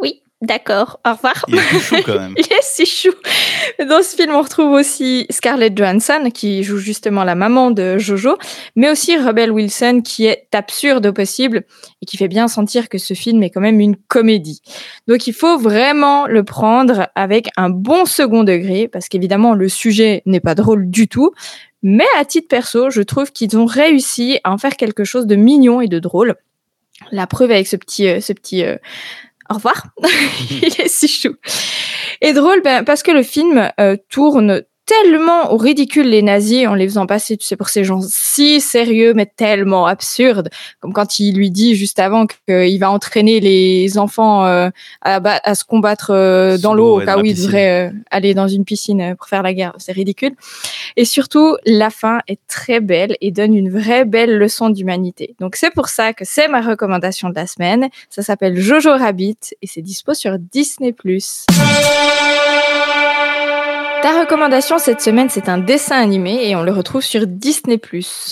Oui, 0.00 0.22
d'accord. 0.40 0.98
Au 1.06 1.12
revoir. 1.12 1.44
Il 1.48 1.56
est 1.56 1.80
chou 1.80 1.96
quand 2.04 2.18
même. 2.18 2.34
Il 2.36 2.44
est 2.44 2.62
si 2.62 2.86
chou. 2.86 3.12
Dans 3.88 4.02
ce 4.02 4.16
film, 4.16 4.34
on 4.34 4.42
retrouve 4.42 4.72
aussi 4.72 5.26
Scarlett 5.30 5.76
Johansson, 5.76 6.30
qui 6.32 6.62
joue 6.62 6.78
justement 6.78 7.24
la 7.24 7.34
maman 7.34 7.70
de 7.70 7.98
Jojo, 7.98 8.36
mais 8.76 8.90
aussi 8.90 9.16
Rebel 9.16 9.50
Wilson, 9.50 10.02
qui 10.04 10.26
est 10.26 10.48
absurde 10.52 11.06
au 11.06 11.12
possible 11.12 11.64
et 12.02 12.06
qui 12.06 12.16
fait 12.16 12.28
bien 12.28 12.48
sentir 12.48 12.88
que 12.88 12.98
ce 12.98 13.14
film 13.14 13.42
est 13.42 13.50
quand 13.50 13.60
même 13.60 13.80
une 13.80 13.96
comédie. 13.96 14.60
Donc 15.08 15.26
il 15.26 15.34
faut 15.34 15.58
vraiment 15.58 16.26
le 16.26 16.44
prendre 16.44 17.08
avec 17.14 17.48
un 17.56 17.70
bon 17.70 18.04
second 18.04 18.44
degré, 18.44 18.88
parce 18.88 19.08
qu'évidemment, 19.08 19.54
le 19.54 19.68
sujet 19.68 20.22
n'est 20.26 20.40
pas 20.40 20.54
drôle 20.54 20.90
du 20.90 21.08
tout. 21.08 21.32
Mais 21.82 22.06
à 22.18 22.24
titre 22.24 22.48
perso, 22.48 22.88
je 22.88 23.02
trouve 23.02 23.30
qu'ils 23.30 23.58
ont 23.58 23.66
réussi 23.66 24.38
à 24.42 24.52
en 24.52 24.58
faire 24.58 24.76
quelque 24.76 25.04
chose 25.04 25.26
de 25.26 25.36
mignon 25.36 25.82
et 25.82 25.88
de 25.88 25.98
drôle. 25.98 26.34
La 27.10 27.26
preuve 27.26 27.50
avec 27.50 27.66
ce 27.66 27.76
petit, 27.76 28.08
euh, 28.08 28.20
ce 28.20 28.32
petit 28.32 28.64
euh, 28.64 28.76
au 29.50 29.54
revoir. 29.54 29.88
Il 30.50 30.80
est 30.80 30.88
si 30.88 31.08
chou. 31.08 31.34
Et 32.20 32.32
drôle 32.32 32.62
ben, 32.62 32.84
parce 32.84 33.02
que 33.02 33.10
le 33.10 33.22
film 33.22 33.70
euh, 33.80 33.96
tourne 34.10 34.62
tellement 34.86 35.52
au 35.52 35.56
ridicule 35.56 36.08
les 36.08 36.22
nazis 36.22 36.66
en 36.66 36.74
les 36.74 36.86
faisant 36.86 37.06
passer, 37.06 37.36
tu 37.36 37.46
sais, 37.46 37.56
pour 37.56 37.68
ces 37.68 37.84
gens 37.84 38.00
si 38.06 38.60
sérieux 38.60 39.14
mais 39.14 39.26
tellement 39.26 39.86
absurdes. 39.86 40.50
Comme 40.80 40.92
quand 40.92 41.18
il 41.18 41.36
lui 41.36 41.50
dit 41.50 41.74
juste 41.74 41.98
avant 41.98 42.26
qu'il 42.26 42.78
va 42.78 42.90
entraîner 42.90 43.40
les 43.40 43.98
enfants 43.98 44.44
euh, 44.44 44.68
à, 45.02 45.54
se 45.54 45.64
combattre 45.64 46.10
euh, 46.10 46.58
dans 46.58 46.74
l'eau 46.74 47.00
au 47.00 47.04
cas 47.04 47.18
où 47.18 47.24
ils 47.24 47.34
devraient 47.34 47.88
euh, 47.88 47.92
aller 48.10 48.34
dans 48.34 48.48
une 48.48 48.64
piscine 48.64 49.14
pour 49.16 49.28
faire 49.28 49.42
la 49.42 49.54
guerre. 49.54 49.72
C'est 49.78 49.92
ridicule. 49.92 50.34
Et 50.96 51.04
surtout, 51.04 51.56
la 51.64 51.90
fin 51.90 52.20
est 52.28 52.40
très 52.46 52.80
belle 52.80 53.16
et 53.20 53.30
donne 53.30 53.54
une 53.54 53.70
vraie 53.70 54.04
belle 54.04 54.36
leçon 54.36 54.70
d'humanité. 54.70 55.34
Donc 55.40 55.56
c'est 55.56 55.70
pour 55.70 55.88
ça 55.88 56.12
que 56.12 56.24
c'est 56.24 56.48
ma 56.48 56.60
recommandation 56.60 57.30
de 57.30 57.34
la 57.34 57.46
semaine. 57.46 57.88
Ça 58.10 58.22
s'appelle 58.22 58.60
Jojo 58.60 58.92
Rabbit 58.92 59.38
et 59.62 59.66
c'est 59.66 59.82
dispo 59.82 60.14
sur 60.14 60.38
Disney+. 60.38 60.94
Ta 64.04 64.20
recommandation 64.20 64.78
cette 64.78 65.00
semaine, 65.00 65.30
c'est 65.30 65.48
un 65.48 65.56
dessin 65.56 65.96
animé 65.96 66.46
et 66.46 66.54
on 66.56 66.62
le 66.62 66.72
retrouve 66.72 67.00
sur 67.00 67.26
Disney+. 67.26 67.80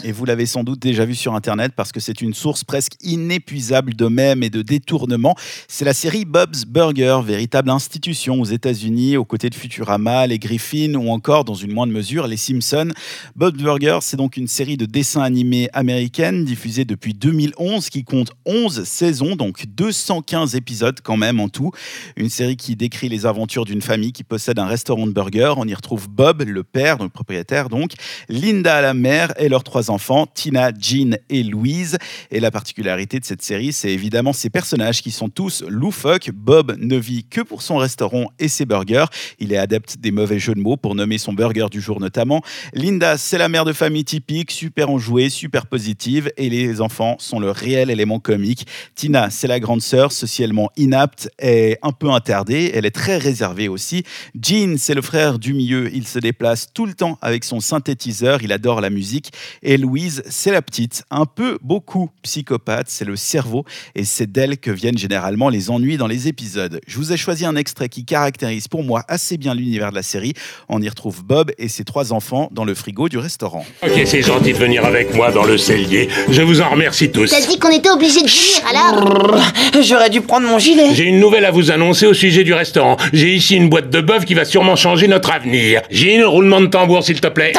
Et 0.04 0.12
vous 0.12 0.26
l'avez 0.26 0.44
sans 0.44 0.64
doute 0.64 0.80
déjà 0.80 1.06
vu 1.06 1.14
sur 1.14 1.34
Internet 1.34 1.72
parce 1.74 1.92
que 1.92 1.98
c'est 1.98 2.20
une 2.20 2.34
source 2.34 2.62
presque 2.62 2.92
inépuisable 3.00 3.94
de 3.94 4.06
mèmes 4.06 4.42
et 4.42 4.50
de 4.50 4.60
détournements. 4.60 5.34
C'est 5.68 5.86
la 5.86 5.94
série 5.94 6.26
Bob's 6.26 6.66
Burger, 6.66 7.20
véritable 7.24 7.70
institution 7.70 8.38
aux 8.38 8.44
États-Unis, 8.44 9.16
aux 9.16 9.24
côtés 9.24 9.48
de 9.48 9.54
Futurama, 9.54 10.26
les 10.26 10.38
Griffins 10.38 10.92
ou 10.92 11.08
encore, 11.08 11.46
dans 11.46 11.54
une 11.54 11.72
moindre 11.72 11.94
mesure, 11.94 12.26
les 12.26 12.36
Simpsons. 12.36 12.92
Bob's 13.34 13.62
Burger, 13.62 14.00
c'est 14.02 14.18
donc 14.18 14.36
une 14.36 14.48
série 14.48 14.76
de 14.76 14.84
dessins 14.84 15.22
animés 15.22 15.70
américaine 15.72 16.44
diffusée 16.44 16.84
depuis 16.84 17.14
2011 17.14 17.88
qui 17.88 18.04
compte 18.04 18.30
11 18.44 18.84
saisons, 18.84 19.36
donc 19.36 19.64
215 19.68 20.54
épisodes 20.54 21.00
quand 21.02 21.16
même 21.16 21.40
en 21.40 21.48
tout. 21.48 21.70
Une 22.16 22.28
série 22.28 22.58
qui 22.58 22.76
décrit 22.76 23.08
les 23.08 23.24
aventures 23.24 23.64
d'une 23.64 23.80
famille 23.80 24.12
qui 24.12 24.22
possède 24.22 24.58
un 24.58 24.66
restaurant 24.66 25.06
de 25.06 25.12
burgers. 25.12 25.54
On 25.62 25.68
y 25.68 25.74
retrouve 25.74 26.08
Bob, 26.08 26.42
le 26.42 26.64
père, 26.64 27.00
le 27.00 27.08
propriétaire 27.08 27.68
donc, 27.68 27.92
Linda, 28.28 28.80
la 28.80 28.94
mère, 28.94 29.32
et 29.38 29.48
leurs 29.48 29.62
trois 29.62 29.92
enfants, 29.92 30.26
Tina, 30.26 30.72
Jean 30.76 31.16
et 31.30 31.44
Louise. 31.44 31.98
Et 32.32 32.40
la 32.40 32.50
particularité 32.50 33.20
de 33.20 33.24
cette 33.24 33.42
série, 33.42 33.72
c'est 33.72 33.90
évidemment 33.90 34.32
ces 34.32 34.50
personnages 34.50 35.02
qui 35.02 35.12
sont 35.12 35.28
tous 35.28 35.62
loufoques. 35.68 36.30
Bob 36.34 36.76
ne 36.80 36.96
vit 36.96 37.22
que 37.22 37.42
pour 37.42 37.62
son 37.62 37.76
restaurant 37.76 38.26
et 38.40 38.48
ses 38.48 38.64
burgers. 38.64 39.04
Il 39.38 39.52
est 39.52 39.56
adepte 39.56 39.98
des 39.98 40.10
mauvais 40.10 40.40
jeux 40.40 40.56
de 40.56 40.60
mots 40.60 40.76
pour 40.76 40.96
nommer 40.96 41.16
son 41.16 41.32
burger 41.32 41.66
du 41.70 41.80
jour 41.80 42.00
notamment. 42.00 42.42
Linda, 42.74 43.16
c'est 43.16 43.38
la 43.38 43.48
mère 43.48 43.64
de 43.64 43.72
famille 43.72 44.04
typique, 44.04 44.50
super 44.50 44.90
enjouée, 44.90 45.30
super 45.30 45.66
positive, 45.66 46.32
et 46.36 46.50
les 46.50 46.80
enfants 46.80 47.14
sont 47.20 47.38
le 47.38 47.52
réel 47.52 47.88
élément 47.88 48.18
comique. 48.18 48.66
Tina, 48.96 49.30
c'est 49.30 49.46
la 49.46 49.60
grande 49.60 49.80
sœur, 49.80 50.10
socialement 50.10 50.70
inapte 50.76 51.30
et 51.40 51.78
un 51.82 51.92
peu 51.92 52.10
interdée. 52.10 52.72
Elle 52.74 52.84
est 52.84 52.90
très 52.90 53.16
réservée 53.16 53.68
aussi. 53.68 54.02
Jean, 54.34 54.76
c'est 54.76 54.94
le 54.94 55.02
frère 55.02 55.38
du 55.38 55.51
milieu. 55.52 55.90
Il 55.94 56.06
se 56.06 56.18
déplace 56.18 56.68
tout 56.72 56.86
le 56.86 56.94
temps 56.94 57.18
avec 57.22 57.44
son 57.44 57.60
synthétiseur. 57.60 58.42
Il 58.42 58.52
adore 58.52 58.80
la 58.80 58.90
musique. 58.90 59.32
Et 59.62 59.76
Louise, 59.76 60.22
c'est 60.28 60.50
la 60.50 60.62
petite, 60.62 61.04
un 61.10 61.26
peu 61.26 61.58
beaucoup 61.62 62.10
psychopathe. 62.22 62.86
C'est 62.88 63.04
le 63.04 63.16
cerveau. 63.16 63.64
Et 63.94 64.04
c'est 64.04 64.30
d'elle 64.30 64.58
que 64.58 64.70
viennent 64.70 64.98
généralement 64.98 65.48
les 65.48 65.70
ennuis 65.70 65.96
dans 65.96 66.06
les 66.06 66.28
épisodes. 66.28 66.80
Je 66.86 66.96
vous 66.96 67.12
ai 67.12 67.16
choisi 67.16 67.44
un 67.44 67.56
extrait 67.56 67.88
qui 67.88 68.04
caractérise 68.04 68.68
pour 68.68 68.82
moi 68.82 69.04
assez 69.08 69.36
bien 69.36 69.54
l'univers 69.54 69.90
de 69.90 69.96
la 69.96 70.02
série. 70.02 70.34
On 70.68 70.80
y 70.80 70.88
retrouve 70.88 71.24
Bob 71.24 71.52
et 71.58 71.68
ses 71.68 71.84
trois 71.84 72.12
enfants 72.12 72.48
dans 72.52 72.64
le 72.64 72.74
frigo 72.74 73.08
du 73.08 73.18
restaurant. 73.18 73.64
Ok, 73.82 74.02
c'est 74.04 74.22
gentil 74.22 74.52
de 74.52 74.58
venir 74.58 74.84
avec 74.84 75.14
moi 75.14 75.30
dans 75.30 75.44
le 75.44 75.58
cellier. 75.58 76.08
Je 76.28 76.42
vous 76.42 76.60
en 76.60 76.70
remercie 76.70 77.10
tous. 77.10 77.30
T'as 77.30 77.46
dit 77.46 77.58
qu'on 77.58 77.70
était 77.70 77.90
obligé 77.90 78.22
de 78.22 78.28
venir 78.28 78.66
alors 78.68 79.40
J'aurais 79.82 80.10
dû 80.10 80.20
prendre 80.20 80.46
mon 80.46 80.58
gilet. 80.58 80.94
J'ai 80.94 81.04
une 81.04 81.20
nouvelle 81.20 81.44
à 81.44 81.50
vous 81.50 81.70
annoncer 81.70 82.06
au 82.06 82.14
sujet 82.14 82.44
du 82.44 82.54
restaurant. 82.54 82.96
J'ai 83.12 83.34
ici 83.34 83.56
une 83.56 83.68
boîte 83.68 83.90
de 83.90 84.00
bœuf 84.00 84.24
qui 84.24 84.34
va 84.34 84.44
sûrement 84.44 84.76
changer 84.76 85.08
notre 85.08 85.30
avenir. 85.30 85.41
Jean, 85.90 86.30
roulement 86.30 86.60
de 86.60 86.66
tambour 86.66 87.02
s'il 87.02 87.20
te 87.20 87.28
plaît. 87.28 87.52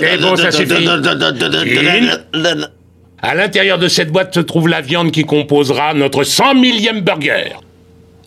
C'est 0.00 0.20
bon, 0.20 0.36
ça 0.36 0.50
suffit. 0.50 0.88
À 3.24 3.34
l'intérieur 3.34 3.78
de 3.78 3.88
cette 3.88 4.10
boîte 4.10 4.34
se 4.34 4.40
trouve 4.40 4.68
la 4.68 4.80
viande 4.80 5.12
qui 5.12 5.22
composera 5.24 5.94
notre 5.94 6.24
100 6.24 6.54
millième 6.54 7.02
burger. 7.02 7.52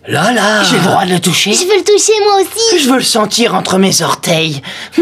Là, 0.08 0.32
là. 0.32 0.64
J'ai 0.64 0.78
le 0.78 0.84
droit 0.84 1.04
de 1.06 1.12
le 1.12 1.20
toucher. 1.20 1.52
Je 1.54 1.66
veux 1.66 1.78
le 1.78 1.84
toucher 1.84 2.14
moi 2.24 2.36
aussi 2.42 2.80
Je 2.84 2.90
veux 2.90 2.98
le 2.98 3.04
sentir 3.04 3.56
entre 3.56 3.80
mes 3.80 4.02
orteils. 4.04 4.62
Je 4.96 5.02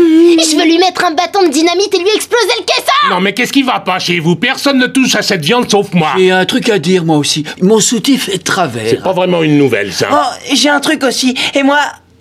veux 0.57 0.63
lui 0.63 0.77
mettre 0.77 1.03
un 1.03 1.11
bâton 1.11 1.43
de 1.43 1.49
dynamite 1.49 1.93
et 1.93 1.97
lui 1.99 2.07
exploser 2.15 2.53
le 2.57 2.63
caisson 2.63 3.09
Non 3.09 3.19
mais 3.19 3.33
qu'est-ce 3.33 3.51
qui 3.51 3.63
va 3.63 3.81
pas 3.81 3.99
chez 3.99 4.19
vous? 4.19 4.35
Personne 4.37 4.77
ne 4.79 4.87
touche 4.87 5.15
à 5.15 5.21
cette 5.21 5.43
viande 5.43 5.69
sauf 5.69 5.91
moi. 5.93 6.11
J'ai 6.17 6.31
un 6.31 6.45
truc 6.45 6.69
à 6.69 6.79
dire, 6.79 7.03
moi 7.03 7.17
aussi. 7.17 7.43
Mon 7.61 7.79
soutif 7.81 8.29
est 8.29 8.31
de 8.31 8.37
C'est 8.37 8.43
travers. 8.43 9.03
pas 9.03 9.11
vraiment 9.11 9.43
une 9.43 9.57
nouvelle 9.57 9.91
ça. 9.91 10.07
Oh, 10.11 10.53
j'ai 10.53 10.69
un 10.69 10.79
truc 10.79 11.03
aussi. 11.03 11.35
Et 11.53 11.63
moi, 11.63 11.79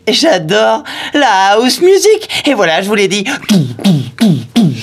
j'adore 0.09 0.83
la 1.15 1.53
house 1.53 1.81
music. 1.81 2.29
Et 2.47 2.55
voilà, 2.55 2.83
je 2.83 2.89
vous 2.89 2.97
l'ai 2.97 3.07
dit. 3.09 3.25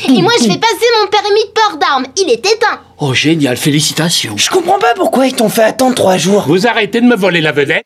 Et 0.08 0.22
moi 0.22 0.32
je 0.42 0.48
vais 0.48 0.58
passer 0.58 0.86
mon 1.02 1.08
permis 1.08 1.44
de 1.44 1.52
port 1.54 1.78
d'armes, 1.78 2.06
il 2.18 2.30
est 2.30 2.46
éteint 2.46 2.80
Oh, 3.00 3.14
génial, 3.14 3.58
félicitations. 3.58 4.36
Je 4.38 4.50
comprends 4.50 4.80
pas 4.80 4.94
pourquoi 4.96 5.28
ils 5.28 5.34
t'ont 5.34 5.50
fait 5.50 5.64
attendre 5.64 5.96
trois 5.96 6.18
jours. 6.18 6.44
Vous 6.48 6.68
arrêtez 6.68 7.02
de 7.02 7.06
me 7.06 7.16
voler 7.16 7.42
la 7.42 7.52
vedette 7.52 7.84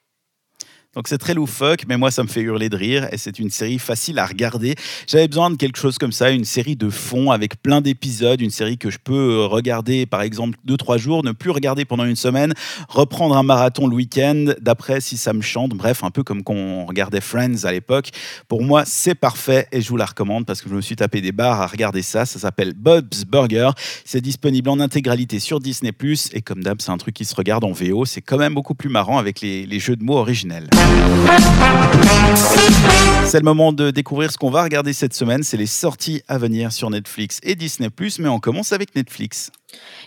Donc 0.96 1.08
c'est 1.08 1.18
très 1.18 1.34
loufoque, 1.34 1.86
mais 1.88 1.98
moi 1.98 2.12
ça 2.12 2.22
me 2.22 2.28
fait 2.28 2.42
hurler 2.42 2.70
de 2.70 2.78
rire 2.78 3.08
et 3.12 3.18
c'est 3.18 3.40
une 3.40 3.50
série 3.50 3.80
facile 3.80 4.20
à 4.20 4.28
regarder. 4.28 4.76
J'avais 5.08 5.28
besoin 5.28 5.50
de 5.50 5.56
quelque 5.56 5.80
chose 5.80 5.98
comme 5.98 6.12
ça, 6.12 6.30
une 6.30 6.46
série 6.46 6.76
de 6.76 6.90
fond 6.92 7.32
avec 7.32 7.60
plein 7.64 7.82
d'épisodes, 7.82 8.40
une 8.40 8.52
série 8.52 8.78
que 8.78 8.92
je 8.92 9.00
peux 9.04 9.14
euh, 9.14 9.46
regarder 9.48 10.06
par 10.06 10.22
exemple 10.22 10.60
deux 10.66 10.78
trois 10.78 10.98
jours, 10.98 11.24
ne 11.24 11.32
plus 11.32 11.50
regarder 11.50 11.84
pendant 11.84 12.06
une 12.06 12.16
semaine, 12.16 12.54
reprendre 12.90 13.36
un 13.36 13.42
marathon 13.42 13.88
le 13.88 13.96
week-end, 13.96 14.54
d'après 14.62 15.02
si 15.02 15.18
ça 15.18 15.34
me 15.34 15.42
chante, 15.42 15.72
bref 15.72 16.04
un 16.04 16.12
peu 16.12 16.22
comme 16.22 16.44
quand 16.44 16.54
on 16.54 16.86
regardait 16.86 17.22
Friends 17.22 17.64
à 17.64 17.72
l'époque. 17.72 18.10
Pour 18.48 18.62
moi 18.62 18.84
c'est 18.86 19.16
parfait 19.16 19.68
et 19.72 19.82
je 19.82 19.90
vous 19.90 19.98
la 19.98 20.06
recommande 20.06 20.46
parce 20.46 20.62
que 20.62 20.70
je 20.70 20.76
me 20.76 20.82
suis 20.82 20.96
tapé 20.96 21.22
des 21.22 21.32
barres 21.32 21.60
à 21.60 21.66
regarder 21.66 22.04
ça. 22.04 22.28
Ça 22.28 22.38
s'appelle 22.38 22.74
Bob's 22.76 23.26
Burger. 23.26 23.72
C'est 24.06 24.22
disponible 24.22 24.70
en 24.70 24.80
intégralité 24.80 25.40
sur 25.40 25.60
Disney⁇ 25.60 25.92
et 26.34 26.42
comme 26.44 26.62
d'hab 26.62 26.82
c'est 26.82 26.92
un 26.92 26.98
truc 26.98 27.16
qui 27.16 27.26
se 27.26 27.34
regarde 27.34 27.64
en 27.64 27.72
VO. 27.72 28.06
C'est 28.06 28.22
quand 28.22 28.38
même 28.38 28.54
beaucoup 28.54 28.76
plus 28.76 28.90
marrant 28.90 29.18
avec 29.18 29.42
les, 29.42 29.66
les 29.66 29.80
jeux 29.80 29.96
de 29.96 30.04
mots 30.04 30.18
originels. 30.18 30.70
C'est 33.26 33.40
le 33.40 33.46
moment 33.46 33.74
de 33.74 33.90
découvrir 33.90 34.32
ce 34.32 34.38
qu'on 34.38 34.52
va 34.52 34.62
regarder 34.62 34.94
cette 34.94 35.16
semaine. 35.16 35.42
C'est 35.42 35.58
les 35.58 35.66
sorties 35.66 36.22
à 36.28 36.38
venir 36.38 36.72
sur 36.72 36.90
Netflix 36.92 37.40
et 37.42 37.56
Disney⁇ 37.56 37.90
mais 38.22 38.30
on 38.30 38.40
commence 38.40 38.74
avec 38.74 38.96
Netflix. 38.96 39.52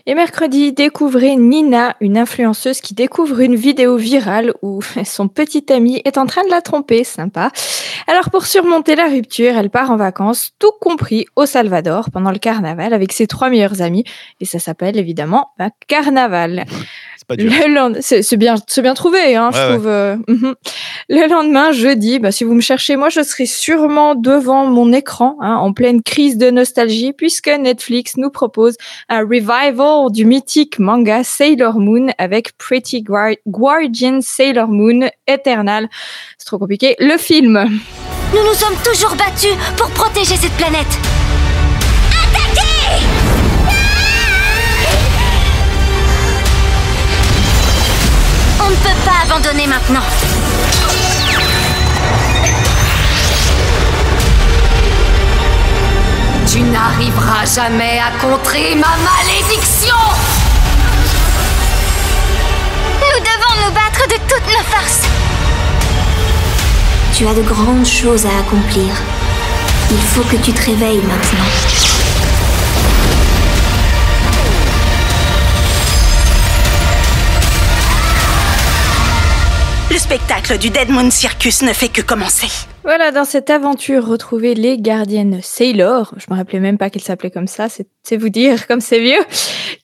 Et 0.07 0.15
mercredi, 0.15 0.73
découvrez 0.73 1.35
Nina, 1.35 1.97
une 2.01 2.17
influenceuse 2.17 2.81
qui 2.81 2.95
découvre 2.95 3.41
une 3.41 3.57
vidéo 3.57 3.97
virale 3.97 4.55
où 4.63 4.81
son 5.05 5.27
petit 5.27 5.73
ami 5.73 6.01
est 6.05 6.19
en 6.19 6.27
train 6.27 6.45
de 6.45 6.51
la 6.51 6.63
tromper, 6.63 7.03
sympa. 7.03 7.51
Alors 8.07 8.31
pour 8.31 8.47
surmonter 8.47 8.95
la 8.95 9.09
rupture, 9.09 9.57
elle 9.57 9.71
part 9.71 9.91
en 9.91 9.97
vacances, 9.97 10.53
tout 10.61 10.71
compris 10.81 11.27
au 11.35 11.47
Salvador, 11.47 12.11
pendant 12.13 12.31
le 12.31 12.39
carnaval, 12.39 12.93
avec 12.95 13.13
ses 13.13 13.27
trois 13.27 13.51
meilleurs 13.51 13.83
amis, 13.83 14.05
et 14.41 14.45
ça 14.45 14.61
s'appelle 14.61 14.97
évidemment 14.97 15.51
un 15.59 15.71
carnaval. 15.89 16.65
C'est 18.01 18.37
bien, 18.37 18.57
bien 18.79 18.95
trouvé, 18.95 19.37
hein, 19.37 19.51
je 19.53 19.73
trouve. 19.73 19.87
Euh, 19.87 20.17
mhm. 20.29 20.55
Le 21.09 21.29
lendemain, 21.29 21.73
jeudi, 21.73 22.19
bah, 22.19 22.33
si 22.33 22.45
vous 22.45 22.55
me 22.55 22.61
cherchez, 22.61 22.97
moi, 22.97 23.09
je 23.09 23.23
serai 23.23 23.47
sûrement 23.47 24.15
devant 24.15 24.67
mon 24.67 24.93
écran, 24.93 25.37
hein, 25.41 25.57
en 25.57 25.73
pleine 25.73 26.03
crise 26.03 26.39
de 26.39 26.51
nostalgie, 26.51 27.13
puisque 27.13 27.49
Netflix 27.49 28.17
nous 28.17 28.31
propose 28.31 28.77
un 29.09 29.21
revival 29.21 30.11
du 30.11 30.25
mythique 30.25 30.79
manga 30.79 31.25
Sailor 31.25 31.79
Moon 31.79 32.09
avec 32.19 32.57
Pretty 32.59 33.03
Guardian 33.03 34.21
Sailor 34.21 34.69
Moon 34.69 35.09
Eternal. 35.27 35.89
C'est 36.39 36.47
trop 36.47 36.59
compliqué. 36.59 36.97
Le 36.99 37.17
film. 37.19 37.81
Nous 38.33 38.43
nous 38.43 38.55
sommes 38.55 38.77
toujours 38.85 39.15
battus 39.17 39.55
pour 39.77 39.89
protéger 39.91 40.37
cette 40.37 40.53
planète. 40.53 40.99
Attaquez 42.11 43.26
On 48.67 48.71
ne 48.71 48.75
peut 48.75 49.01
pas 49.05 49.23
abandonner 49.25 49.69
maintenant. 49.69 50.01
Tu 56.51 56.63
n'arriveras 56.63 57.45
jamais 57.45 58.01
à 58.01 58.11
contrer 58.21 58.75
ma 58.75 58.89
malédiction 58.89 59.95
Nous 62.99 63.21
devons 63.21 63.67
nous 63.67 63.73
battre 63.73 64.09
de 64.09 64.17
toutes 64.27 64.49
nos 64.49 64.65
forces. 64.65 65.03
Tu 67.17 67.25
as 67.29 67.35
de 67.35 67.43
grandes 67.43 67.87
choses 67.87 68.27
à 68.27 68.41
accomplir. 68.41 68.93
Il 69.93 69.99
faut 69.99 70.23
que 70.23 70.43
tu 70.43 70.53
te 70.53 70.67
réveilles 70.67 71.03
maintenant. 71.03 72.06
Le 79.89 79.99
spectacle 79.99 80.59
du 80.59 80.71
Dead 80.71 80.91
Moon 80.91 81.13
Circus 81.13 81.63
ne 81.63 81.73
fait 81.73 81.89
que 81.89 82.03
commencer. 82.03 82.49
Voilà, 82.83 83.13
dans 83.13 83.25
cette 83.25 83.51
aventure, 83.51 84.05
retrouvez 84.05 84.57
les 84.57 84.79
gardiennes 84.79 85.39
Sailor, 85.43 86.13
je 86.17 86.27
me 86.29 86.37
rappelais 86.37 86.59
même 86.59 86.77
pas 86.77 86.91
qu'elles 86.91 87.05
s'appelaient 87.05 87.31
comme 87.31 87.47
ça, 87.47 87.69
c'est 87.69 88.17
vous 88.17 88.29
dire 88.29 88.67
comme 88.67 88.81
c'est 88.81 88.99
vieux, 88.99 89.23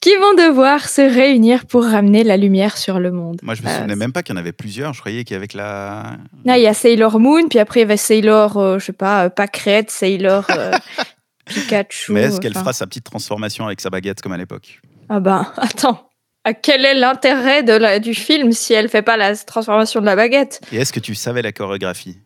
qui 0.00 0.10
vont 0.16 0.34
devoir 0.34 0.88
se 0.88 1.02
réunir 1.02 1.66
pour 1.66 1.84
ramener 1.84 2.24
la 2.24 2.36
lumière 2.36 2.78
sur 2.78 2.98
le 2.98 3.12
monde. 3.12 3.38
Moi, 3.44 3.54
je 3.54 3.62
me 3.62 3.68
souvenais 3.68 3.94
même 3.94 4.12
pas 4.12 4.24
qu'il 4.24 4.34
y 4.34 4.38
en 4.38 4.40
avait 4.40 4.52
plusieurs, 4.52 4.92
je 4.92 4.98
croyais 4.98 5.22
qu'il 5.22 5.34
y 5.34 5.36
avait 5.36 5.46
la... 5.54 6.16
Non, 6.44 6.54
il 6.54 6.62
y 6.62 6.66
a 6.66 6.74
Sailor 6.74 7.20
Moon, 7.20 7.46
puis 7.48 7.60
après 7.60 7.80
il 7.80 7.82
y 7.82 7.86
avait 7.86 7.96
Sailor, 7.96 8.56
euh, 8.56 8.78
je 8.80 8.86
sais 8.86 8.92
pas, 8.92 9.26
euh, 9.26 9.82
Sailor 9.86 10.46
euh, 10.50 10.72
Pikachu. 11.46 12.10
Mais 12.10 12.22
est-ce 12.22 12.40
qu'elle 12.40 12.54
fera 12.54 12.72
sa 12.72 12.88
petite 12.88 13.04
transformation 13.04 13.66
avec 13.66 13.80
sa 13.80 13.88
baguette 13.88 14.20
comme 14.20 14.32
à 14.32 14.36
l'époque? 14.36 14.80
Ah 15.08 15.20
ben, 15.20 15.46
attends, 15.58 16.08
quel 16.52 16.84
est 16.84 16.94
l'intérêt 16.94 17.62
de 17.62 17.72
la, 17.72 17.98
du 17.98 18.14
film 18.14 18.52
si 18.52 18.72
elle 18.72 18.88
fait 18.88 19.02
pas 19.02 19.16
la 19.16 19.36
transformation 19.36 20.00
de 20.00 20.06
la 20.06 20.16
baguette? 20.16 20.60
Et 20.72 20.76
est-ce 20.76 20.92
que 20.92 21.00
tu 21.00 21.14
savais 21.14 21.42
la 21.42 21.52
chorégraphie? 21.52 22.18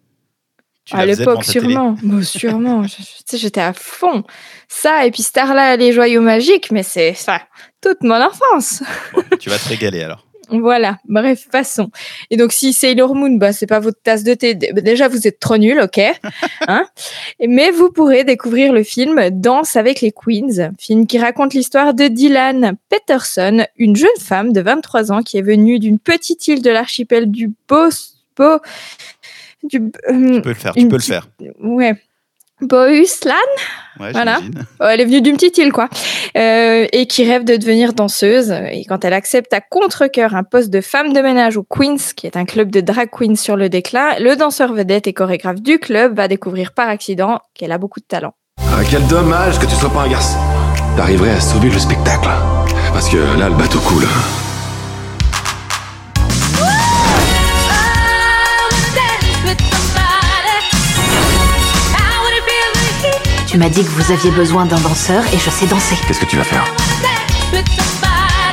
À 0.93 1.05
l'époque, 1.05 1.45
sûrement. 1.45 1.97
sûrement. 2.23 2.85
J'étais 3.33 3.61
à 3.61 3.73
fond. 3.73 4.25
Ça, 4.69 5.05
et 5.05 5.11
puis 5.11 5.23
Starla, 5.23 5.77
les 5.77 5.93
joyaux 5.93 6.21
magiques, 6.21 6.71
mais 6.71 6.83
c'est 6.83 7.15
ça, 7.15 7.43
toute 7.83 8.03
mon 8.03 8.21
enfance. 8.23 8.83
tu 9.41 9.50
vas 9.50 9.59
te 9.59 9.69
régaler 9.69 10.02
alors. 10.02 10.25
Voilà, 10.50 10.99
bref, 11.09 11.49
passons. 11.50 11.91
Et 12.30 12.37
donc, 12.37 12.52
si 12.52 12.73
Sailor 12.73 13.15
Moon, 13.15 13.37
bah, 13.37 13.52
c'est 13.52 13.67
pas 13.67 13.80
votre 13.80 14.00
tasse 14.00 14.23
de 14.23 14.35
thé, 14.35 14.54
bah, 14.54 14.80
déjà, 14.80 15.09
vous 15.09 15.26
êtes 15.26 15.41
trop 15.41 15.56
nul, 15.56 15.80
ok 15.80 16.00
hein 16.69 16.87
Mais 17.47 17.71
vous 17.71 17.91
pourrez 17.91 18.25
découvrir 18.25 18.73
le 18.73 18.82
film 18.82 19.30
Danse 19.30 19.76
avec 19.76 20.00
les 20.00 20.13
Queens, 20.13 20.73
film 20.78 21.06
qui 21.06 21.19
raconte 21.19 21.54
l'histoire 21.54 21.95
de 21.95 22.09
Dylan 22.09 22.76
Peterson, 22.89 23.65
une 23.76 23.97
jeune 23.97 24.09
femme 24.21 24.52
de 24.52 24.61
23 24.61 25.13
ans 25.13 25.23
qui 25.23 25.39
est 25.39 25.43
venue 25.43 25.78
d'une 25.78 25.99
petite 25.99 26.47
île 26.49 26.63
de 26.63 26.71
l'archipel 26.71 27.30
du. 27.30 27.50
Du, 29.63 29.91
euh, 30.09 30.35
tu 30.35 30.43
peux 30.43 30.49
le 30.50 30.54
faire, 30.54 30.75
tu 30.75 30.89
peux 30.89 30.97
le 30.97 31.02
faire. 31.02 31.28
Ouais, 31.61 31.95
Bohuslan, 32.62 33.34
voilà. 33.99 34.40
elle 34.80 35.00
est 35.00 35.04
venue 35.04 35.21
d'une 35.21 35.36
petite 35.36 35.58
île, 35.58 35.73
quoi, 35.73 35.88
euh, 36.36 36.86
et 36.90 37.06
qui 37.06 37.28
rêve 37.28 37.45
de 37.45 37.56
devenir 37.56 37.92
danseuse. 37.92 38.50
Et 38.73 38.84
quand 38.86 39.04
elle 39.04 39.12
accepte 39.12 39.52
à 39.52 39.60
contre-cœur 39.60 40.34
un 40.34 40.42
poste 40.42 40.71
de 40.71 40.80
femme 40.80 41.12
de 41.12 41.21
ménage 41.21 41.56
au 41.56 41.64
Queens, 41.64 42.14
qui 42.16 42.26
est 42.26 42.36
un 42.36 42.45
club 42.45 42.71
de 42.71 42.80
drag 42.80 43.10
queens 43.10 43.36
sur 43.36 43.56
le 43.56 43.69
déclin, 43.69 44.19
le 44.19 44.36
danseur 44.36 44.73
vedette 44.73 45.06
et 45.06 45.12
chorégraphe 45.12 45.60
du 45.60 45.78
club 45.78 46.16
va 46.16 46.28
découvrir 46.28 46.73
par 46.73 46.88
accident 46.88 47.40
qu'elle 47.54 47.73
a 47.73 47.78
beaucoup 47.78 48.00
de 48.00 48.06
talent. 48.06 48.32
Ah, 48.58 48.80
quel 48.90 49.06
dommage 49.06 49.58
que 49.58 49.66
tu 49.66 49.75
sois 49.75 49.90
pas 49.90 50.02
un 50.02 50.08
garçon. 50.08 50.38
T'arriverais 50.97 51.32
à 51.32 51.40
sauver 51.40 51.71
le 51.71 51.78
spectacle. 51.78 52.28
Parce 52.92 53.10
que 53.10 53.19
là, 53.38 53.49
le 53.50 53.54
bateau 53.54 53.78
coule. 53.80 54.06
Tu 63.56 63.60
m'as 63.60 63.71
dit 63.71 63.82
que 63.82 63.88
vous 63.88 64.12
aviez 64.12 64.30
besoin 64.32 64.66
d'un 64.66 64.78
danseur 64.80 65.25
et 65.32 65.38
je 65.38 65.49
sais 65.49 65.64
danser. 65.64 65.97
Qu'est-ce 66.06 66.21
que 66.21 66.26
tu 66.26 66.36
vas 66.36 66.45
faire 66.45 66.62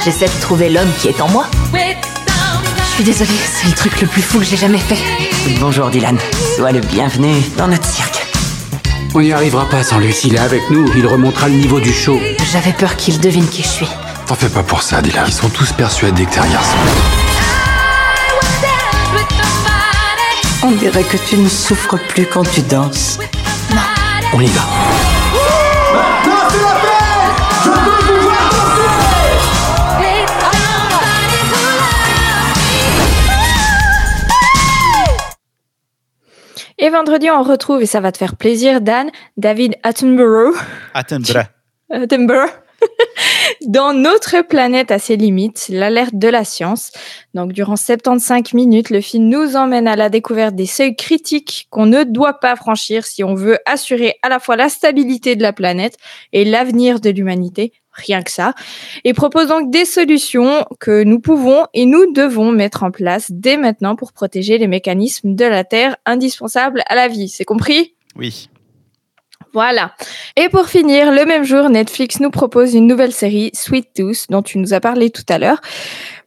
J'essaie 0.01 0.27
de 0.27 0.39
trouver 0.39 0.69
l'homme 0.69 0.87
qui 0.97 1.09
est 1.09 1.19
en 1.19 1.27
moi. 1.27 1.47
Je 1.73 2.83
suis 2.85 3.03
désolée, 3.03 3.37
c'est 3.53 3.67
le 3.67 3.73
truc 3.73 3.99
le 3.99 4.07
plus 4.07 4.21
fou 4.21 4.39
que 4.39 4.45
j'ai 4.45 4.55
jamais 4.55 4.77
fait. 4.77 4.97
Bonjour 5.59 5.89
Dylan, 5.89 6.17
sois 6.55 6.71
le 6.71 6.79
bienvenu 6.79 7.33
dans 7.57 7.67
notre 7.67 7.83
cirque. 7.83 8.25
On 9.13 9.19
n'y 9.19 9.33
arrivera 9.33 9.67
pas 9.67 9.83
sans 9.83 9.99
lui. 9.99 10.13
S'il 10.13 10.35
est 10.35 10.39
avec 10.39 10.61
nous, 10.69 10.89
il 10.95 11.05
remontera 11.05 11.49
le 11.49 11.55
niveau 11.55 11.81
du 11.81 11.91
show. 11.91 12.17
J'avais 12.53 12.71
peur 12.71 12.95
qu'il 12.95 13.19
devine 13.19 13.49
qui 13.49 13.61
je 13.61 13.67
suis. 13.67 13.89
T'en 14.25 14.35
fais 14.35 14.47
pas 14.47 14.63
pour 14.63 14.83
ça, 14.83 15.01
Dylan. 15.01 15.25
Ils 15.27 15.33
sont 15.33 15.49
tous 15.49 15.73
persuadés 15.73 16.23
que 16.23 16.31
t'es 16.31 16.39
un 16.39 16.47
garçon. 16.47 16.77
On 20.63 20.71
dirait 20.71 21.03
que 21.03 21.17
tu 21.17 21.35
ne 21.35 21.49
souffres 21.49 21.97
plus 22.07 22.25
quand 22.25 22.49
tu 22.49 22.61
danses. 22.61 23.19
Non. 23.69 23.81
On 24.31 24.39
y 24.39 24.47
va. 24.47 24.82
Vendredi, 36.93 37.27
on 37.31 37.41
retrouve, 37.41 37.81
et 37.81 37.87
ça 37.87 38.01
va 38.01 38.11
te 38.11 38.19
faire 38.19 38.35
plaisir, 38.35 38.79
Dan, 38.79 39.09
David 39.35 39.77
Attenborough. 39.81 40.55
Attenborough. 40.93 41.47
Attenborough. 41.89 42.51
Dans 43.65 43.93
notre 43.93 44.41
planète 44.41 44.91
à 44.91 44.99
ses 44.99 45.17
limites, 45.17 45.69
l'alerte 45.69 46.13
de 46.13 46.27
la 46.27 46.45
science. 46.45 46.91
Donc, 47.33 47.51
durant 47.51 47.77
75 47.77 48.53
minutes, 48.53 48.91
le 48.91 49.01
film 49.01 49.27
nous 49.27 49.55
emmène 49.55 49.87
à 49.87 49.95
la 49.95 50.09
découverte 50.09 50.53
des 50.53 50.67
seuils 50.67 50.95
critiques 50.95 51.65
qu'on 51.71 51.87
ne 51.87 52.03
doit 52.03 52.39
pas 52.39 52.55
franchir 52.55 53.07
si 53.07 53.23
on 53.23 53.33
veut 53.33 53.57
assurer 53.65 54.19
à 54.21 54.29
la 54.29 54.39
fois 54.39 54.55
la 54.55 54.69
stabilité 54.69 55.35
de 55.35 55.41
la 55.41 55.51
planète 55.51 55.97
et 56.31 56.45
l'avenir 56.45 56.99
de 56.99 57.09
l'humanité 57.09 57.73
rien 57.93 58.21
que 58.21 58.31
ça, 58.31 58.53
et 59.03 59.13
propose 59.13 59.47
donc 59.47 59.71
des 59.71 59.85
solutions 59.85 60.65
que 60.79 61.03
nous 61.03 61.19
pouvons 61.19 61.65
et 61.73 61.85
nous 61.85 62.11
devons 62.11 62.51
mettre 62.51 62.83
en 62.83 62.91
place 62.91 63.27
dès 63.29 63.57
maintenant 63.57 63.95
pour 63.95 64.13
protéger 64.13 64.57
les 64.57 64.67
mécanismes 64.67 65.35
de 65.35 65.45
la 65.45 65.63
Terre 65.63 65.95
indispensables 66.05 66.83
à 66.87 66.95
la 66.95 67.07
vie. 67.07 67.29
C'est 67.29 67.45
compris? 67.45 67.95
Oui. 68.15 68.49
Voilà. 69.53 69.93
Et 70.35 70.49
pour 70.49 70.67
finir, 70.67 71.11
le 71.11 71.25
même 71.25 71.43
jour, 71.43 71.69
Netflix 71.69 72.19
nous 72.19 72.31
propose 72.31 72.73
une 72.73 72.87
nouvelle 72.87 73.13
série, 73.13 73.51
Sweet 73.53 73.93
Tooth, 73.93 74.25
dont 74.29 74.41
tu 74.41 74.57
nous 74.57 74.73
as 74.73 74.79
parlé 74.79 75.11
tout 75.11 75.25
à 75.29 75.37
l'heure. 75.37 75.61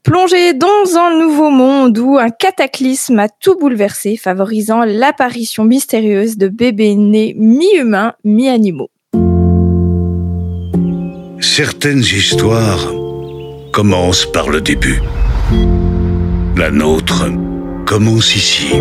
Plongé 0.04 0.52
dans 0.52 0.96
un 0.96 1.18
nouveau 1.18 1.50
monde 1.50 1.98
où 1.98 2.16
un 2.18 2.30
cataclysme 2.30 3.18
a 3.18 3.28
tout 3.28 3.58
bouleversé, 3.58 4.16
favorisant 4.16 4.84
l'apparition 4.84 5.64
mystérieuse 5.64 6.36
de 6.36 6.46
bébés 6.46 6.94
nés 6.94 7.34
mi-humains, 7.36 8.14
mi-animaux. 8.22 8.90
Certaines 11.56 12.00
histoires 12.00 12.92
commencent 13.72 14.30
par 14.30 14.50
le 14.50 14.60
début. 14.60 15.00
La 16.54 16.70
nôtre 16.70 17.24
commence 17.86 18.36
ici. 18.36 18.74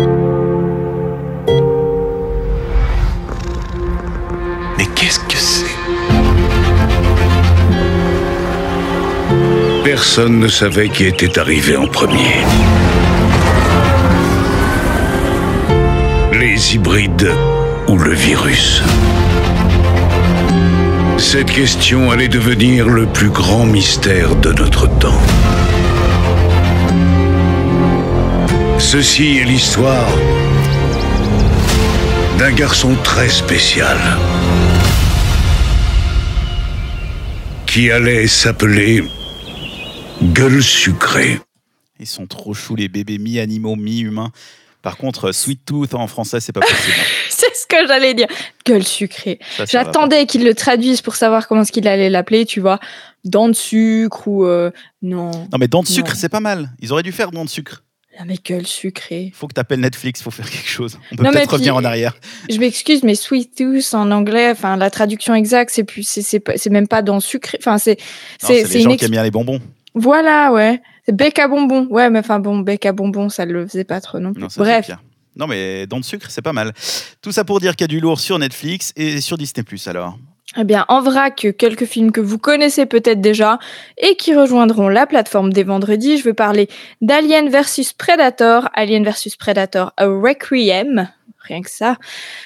Mais 4.76 4.84
qu'est-ce 4.94 5.20
que 5.20 5.38
c'est? 5.38 5.64
Personne 9.82 10.38
ne 10.38 10.48
savait 10.48 10.90
qui 10.90 11.06
était 11.06 11.38
arrivé 11.38 11.78
en 11.78 11.86
premier. 11.86 12.44
Les 16.34 16.74
hybrides 16.74 17.32
ou 17.88 17.96
le 17.96 18.12
virus 18.12 18.82
Cette 21.18 21.50
question 21.50 22.10
allait 22.10 22.28
devenir 22.28 22.88
le 22.88 23.06
plus 23.06 23.30
grand 23.30 23.64
mystère 23.64 24.36
de 24.36 24.52
notre 24.52 24.86
temps. 24.98 25.20
Ceci 28.78 29.38
est 29.38 29.44
l'histoire 29.44 30.08
d'un 32.38 32.52
garçon 32.52 32.94
très 33.02 33.28
spécial 33.28 33.98
qui 37.66 37.90
allait 37.90 38.26
s'appeler 38.26 39.02
Gueule 40.22 40.62
sucrée. 40.62 41.40
Ils 41.98 42.06
sont 42.06 42.26
trop 42.26 42.54
choux, 42.54 42.76
les 42.76 42.88
bébés 42.88 43.18
mi-animaux, 43.18 43.76
mi-humains. 43.76 44.32
Par 44.82 44.96
contre, 44.96 45.32
Sweet 45.32 45.60
Tooth 45.64 45.94
en 45.94 46.06
français, 46.06 46.40
c'est 46.40 46.52
pas 46.52 46.60
possible. 46.60 46.96
Ce 47.60 47.66
que 47.66 47.86
j'allais 47.86 48.14
dire. 48.14 48.26
Gueule 48.64 48.84
sucrée. 48.84 49.38
J'attendais 49.68 50.26
qu'ils 50.26 50.44
le 50.44 50.54
traduisent 50.54 51.00
pour 51.02 51.16
savoir 51.16 51.46
comment 51.48 51.62
est-ce 51.62 51.72
qu'il 51.72 51.86
allait 51.88 52.10
l'appeler, 52.10 52.44
tu 52.46 52.60
vois. 52.60 52.78
Dents 53.24 53.48
de 53.48 53.54
sucre 53.54 54.28
ou... 54.28 54.44
euh, 54.44 54.70
non. 55.02 55.30
Non, 55.30 55.58
mais 55.58 55.68
dents 55.68 55.82
de 55.82 55.88
sucre, 55.88 56.14
c'est 56.14 56.28
pas 56.28 56.40
mal. 56.40 56.70
Ils 56.80 56.92
auraient 56.92 57.02
dû 57.02 57.12
faire 57.12 57.30
dents 57.30 57.44
de 57.44 57.50
sucre. 57.50 57.82
Ah, 58.18 58.22
mais 58.26 58.36
gueule 58.42 58.66
sucrée. 58.66 59.30
Faut 59.34 59.46
que 59.46 59.52
t'appelles 59.52 59.80
Netflix, 59.80 60.22
faut 60.22 60.30
faire 60.30 60.48
quelque 60.50 60.68
chose. 60.68 60.98
On 61.12 61.16
peut 61.16 61.24
peut-être 61.24 61.50
revenir 61.52 61.74
puis- 61.76 61.84
en 61.84 61.84
arrière. 61.86 62.16
Je 62.48 62.58
m'excuse, 62.58 63.02
mais 63.02 63.14
sweet 63.14 63.54
tooth 63.54 63.92
en 63.92 64.10
anglais, 64.10 64.50
enfin 64.50 64.76
la 64.78 64.88
traduction 64.88 65.34
exacte, 65.34 65.70
c'est 65.74 65.84
plus, 65.84 66.02
c'est, 66.08 66.70
même 66.70 66.88
pas 66.88 67.02
dans 67.02 67.20
sucré. 67.20 67.58
Enfin 67.60 67.76
c'est, 67.76 67.98
C'est 68.38 68.62
les 68.72 68.80
gens 68.80 68.90
ex- 68.92 69.00
qui 69.00 69.04
aiment 69.04 69.10
bien 69.10 69.22
les 69.22 69.30
bonbons. 69.30 69.60
Voilà, 69.94 70.50
ouais. 70.50 70.80
C'est 71.04 71.14
bec 71.14 71.38
à 71.38 71.46
bonbons. 71.46 71.86
Ouais, 71.90 72.08
mais 72.08 72.20
enfin 72.20 72.38
bon, 72.38 72.60
bec 72.60 72.86
à 72.86 72.92
bonbons, 72.92 73.28
ça 73.28 73.44
le 73.44 73.66
faisait 73.66 73.84
pas 73.84 74.00
trop 74.00 74.18
non 74.18 74.32
plus. 74.32 74.42
Non, 74.44 74.48
Bref. 74.56 74.86
pire. 74.86 75.02
Non, 75.36 75.46
mais 75.46 75.86
dents 75.86 76.00
de 76.00 76.04
sucre, 76.04 76.30
c'est 76.30 76.42
pas 76.42 76.52
mal. 76.52 76.72
Tout 77.22 77.32
ça 77.32 77.44
pour 77.44 77.60
dire 77.60 77.76
qu'il 77.76 77.84
y 77.84 77.84
a 77.84 77.88
du 77.88 78.00
lourd 78.00 78.20
sur 78.20 78.38
Netflix 78.38 78.92
et 78.96 79.20
sur 79.20 79.36
Disney+, 79.36 79.64
alors. 79.86 80.18
Eh 80.58 80.64
bien, 80.64 80.86
en 80.88 81.02
vrac, 81.02 81.48
quelques 81.58 81.84
films 81.84 82.12
que 82.12 82.20
vous 82.20 82.38
connaissez 82.38 82.86
peut-être 82.86 83.20
déjà 83.20 83.58
et 83.98 84.16
qui 84.16 84.34
rejoindront 84.34 84.88
la 84.88 85.06
plateforme 85.06 85.52
dès 85.52 85.64
vendredi. 85.64 86.16
Je 86.16 86.24
veux 86.24 86.34
parler 86.34 86.68
d'Alien 87.02 87.50
vs 87.50 87.92
Predator, 87.98 88.68
Alien 88.72 89.04
vs 89.04 89.36
Predator 89.38 89.92
A 89.98 90.06
Requiem. 90.06 91.08
Rien 91.40 91.62
que 91.62 91.70
ça. 91.70 91.96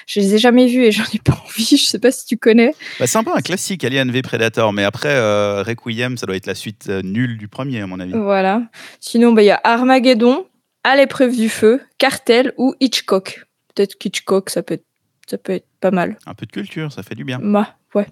Je 0.07 0.19
les 0.19 0.35
ai 0.35 0.37
jamais 0.37 0.67
vus 0.67 0.83
et 0.83 0.91
j'en 0.91 1.05
ai 1.13 1.19
pas 1.19 1.41
envie. 1.45 1.77
Je 1.77 1.85
sais 1.85 1.99
pas 1.99 2.11
si 2.11 2.25
tu 2.25 2.37
connais. 2.37 2.73
Bah, 2.99 3.07
c'est 3.07 3.17
un 3.17 3.23
peu 3.23 3.33
un 3.33 3.41
classique, 3.41 3.83
Alien 3.83 4.11
v 4.11 4.21
Predator, 4.21 4.73
mais 4.73 4.83
après, 4.83 5.09
euh, 5.09 5.63
Requiem, 5.63 6.17
ça 6.17 6.25
doit 6.25 6.35
être 6.35 6.47
la 6.47 6.55
suite 6.55 6.87
euh, 6.89 7.01
nulle 7.01 7.37
du 7.37 7.47
premier, 7.47 7.81
à 7.81 7.87
mon 7.87 7.99
avis. 7.99 8.13
Voilà. 8.13 8.63
Sinon, 8.99 9.31
bah, 9.31 9.41
il 9.41 9.45
y 9.45 9.51
a 9.51 9.61
Armageddon, 9.63 10.45
À 10.83 10.95
l'épreuve 10.95 11.35
du 11.35 11.49
feu, 11.49 11.81
Cartel 11.97 12.53
ou 12.57 12.73
Hitchcock. 12.79 13.45
Peut-être 13.73 13.95
qu'Hitchcock, 13.97 14.49
ça 14.49 14.63
peut, 14.63 14.75
être, 14.75 14.85
ça 15.29 15.37
peut 15.37 15.53
être 15.53 15.67
pas 15.79 15.91
mal. 15.91 16.17
Un 16.25 16.33
peu 16.33 16.45
de 16.45 16.51
culture, 16.51 16.91
ça 16.91 17.03
fait 17.03 17.15
du 17.15 17.23
bien. 17.23 17.39
Bah, 17.41 17.75
ouais. 17.93 18.07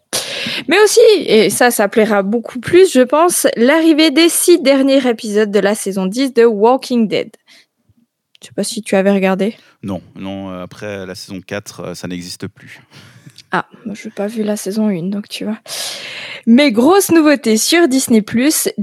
Mais 0.68 0.78
aussi, 0.84 1.02
et 1.26 1.50
ça, 1.50 1.72
ça 1.72 1.88
plaira 1.88 2.24
beaucoup 2.24 2.60
plus, 2.60 2.94
je 2.94 3.02
pense, 3.02 3.48
l'arrivée 3.56 4.12
des 4.12 4.30
six 4.30 4.62
derniers 4.62 5.08
épisodes 5.08 5.52
de 5.52 5.60
la 5.60 5.76
saison 5.76 6.06
10 6.06 6.34
de 6.34 6.46
Walking 6.46 7.08
Dead. 7.08 7.32
Je 8.42 8.48
sais 8.48 8.54
pas 8.54 8.64
si 8.64 8.82
tu 8.82 8.96
avais 8.96 9.12
regardé. 9.12 9.56
Non, 9.84 10.02
non, 10.16 10.50
euh, 10.50 10.64
après 10.64 11.06
la 11.06 11.16
saison 11.16 11.42
4, 11.42 11.80
euh, 11.80 11.94
ça 11.94 12.08
n'existe 12.08 12.48
plus. 12.48 12.82
Ah, 13.52 13.66
moi, 13.86 13.96
je 13.96 14.08
n'ai 14.08 14.14
pas 14.14 14.28
vu 14.28 14.44
la 14.44 14.56
saison 14.56 14.90
1, 14.90 15.10
donc 15.10 15.28
tu 15.28 15.44
vois. 15.44 15.58
Mais 16.46 16.72
grosse 16.72 17.12
nouveauté 17.12 17.58
sur 17.58 17.88
Disney+, 17.88 18.24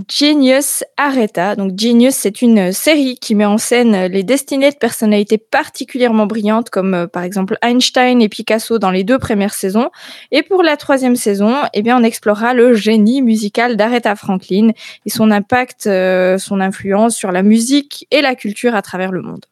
Genius 0.08 0.84
Arrêta. 0.96 1.56
Donc 1.56 1.78
Genius, 1.78 2.14
c'est 2.14 2.42
une 2.42 2.72
série 2.72 3.16
qui 3.16 3.34
met 3.34 3.44
en 3.44 3.58
scène 3.58 4.06
les 4.06 4.22
destinées 4.22 4.70
de 4.70 4.76
personnalités 4.76 5.38
particulièrement 5.38 6.26
brillantes, 6.26 6.70
comme 6.70 6.94
euh, 6.94 7.06
par 7.06 7.22
exemple 7.22 7.58
Einstein 7.62 8.20
et 8.20 8.28
Picasso 8.28 8.78
dans 8.78 8.90
les 8.90 9.04
deux 9.04 9.18
premières 9.18 9.54
saisons. 9.54 9.90
Et 10.32 10.42
pour 10.42 10.62
la 10.62 10.76
troisième 10.76 11.16
saison, 11.16 11.54
eh 11.72 11.82
bien, 11.82 11.98
on 11.98 12.02
explorera 12.02 12.54
le 12.54 12.74
génie 12.74 13.22
musical 13.22 13.76
d'Aretha 13.76 14.16
Franklin 14.16 14.70
et 15.04 15.10
son 15.10 15.30
impact, 15.30 15.86
euh, 15.86 16.38
son 16.38 16.60
influence 16.60 17.16
sur 17.16 17.32
la 17.32 17.42
musique 17.42 18.06
et 18.10 18.20
la 18.20 18.34
culture 18.34 18.74
à 18.74 18.82
travers 18.82 19.12
le 19.12 19.22
monde. 19.22 19.46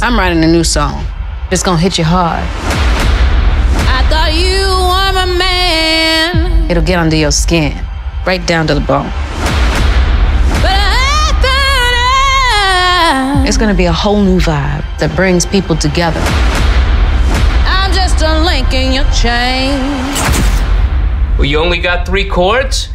I'm 0.00 0.16
writing 0.16 0.44
a 0.44 0.46
new 0.46 0.62
song. 0.62 1.04
It's 1.50 1.62
gonna 1.64 1.80
hit 1.80 1.98
you 1.98 2.04
hard. 2.04 2.44
I 3.90 4.06
thought 4.08 4.32
you 4.32 4.62
were 4.62 5.12
my 5.12 5.26
man. 5.26 6.70
It'll 6.70 6.84
get 6.84 7.00
under 7.00 7.16
your 7.16 7.32
skin, 7.32 7.76
right 8.24 8.44
down 8.46 8.68
to 8.68 8.74
the 8.74 8.80
bone. 8.80 9.10
But 10.62 10.78
I 10.78 11.34
thought 11.42 11.94
I, 13.42 13.48
It's 13.48 13.56
gonna 13.56 13.74
be 13.74 13.86
a 13.86 13.92
whole 13.92 14.22
new 14.22 14.38
vibe 14.38 14.84
that 15.00 15.14
brings 15.16 15.44
people 15.44 15.74
together. 15.74 16.20
I'm 17.66 17.92
just 17.92 18.22
a 18.22 18.40
link 18.44 18.72
in 18.72 18.92
your 18.92 19.10
chain. 19.10 19.80
Well, 21.36 21.44
you 21.46 21.58
only 21.58 21.78
got 21.80 22.06
three 22.06 22.28
chords? 22.28 22.88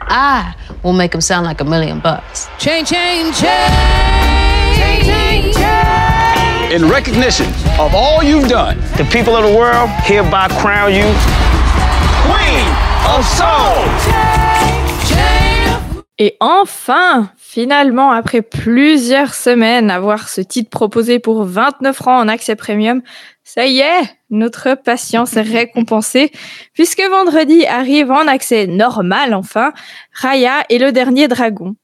I 0.00 0.54
will 0.82 0.92
make 0.92 1.12
them 1.12 1.20
sound 1.20 1.46
like 1.46 1.60
a 1.60 1.64
million 1.64 2.00
bucks. 2.00 2.48
Chain, 2.58 2.84
chain, 2.84 3.32
chain. 3.32 3.70
Chain, 4.74 5.04
chain, 5.04 5.04
chain. 5.04 5.31
In 6.74 6.88
recognition 6.88 7.44
of 7.78 7.94
all 7.94 8.22
you've 8.24 8.48
done, 8.48 8.78
the 8.96 9.04
people 9.12 9.36
of 9.36 9.44
the 9.44 9.54
world 9.54 9.90
hereby 10.04 10.48
crown 10.58 10.94
you 10.94 11.04
Queen 12.24 12.64
of 13.14 13.22
Soul. 13.36 13.84
Et 16.16 16.34
enfin, 16.40 17.30
finalement, 17.36 18.10
après 18.10 18.40
plusieurs 18.40 19.34
semaines 19.34 19.90
à 19.90 20.00
voir 20.00 20.30
ce 20.30 20.40
titre 20.40 20.70
proposé 20.70 21.18
pour 21.18 21.44
29 21.44 21.94
francs 21.94 22.24
en 22.24 22.28
accès 22.28 22.56
premium, 22.56 23.02
ça 23.44 23.66
y 23.66 23.80
est, 23.80 24.04
notre 24.30 24.74
patience 24.74 25.36
est 25.36 25.42
récompensée, 25.42 26.32
puisque 26.72 27.02
vendredi 27.02 27.66
arrive 27.66 28.10
en 28.10 28.26
accès 28.26 28.66
normal 28.66 29.34
enfin, 29.34 29.74
Raya 30.14 30.64
et 30.70 30.78
le 30.78 30.90
dernier 30.90 31.28
dragon. 31.28 31.74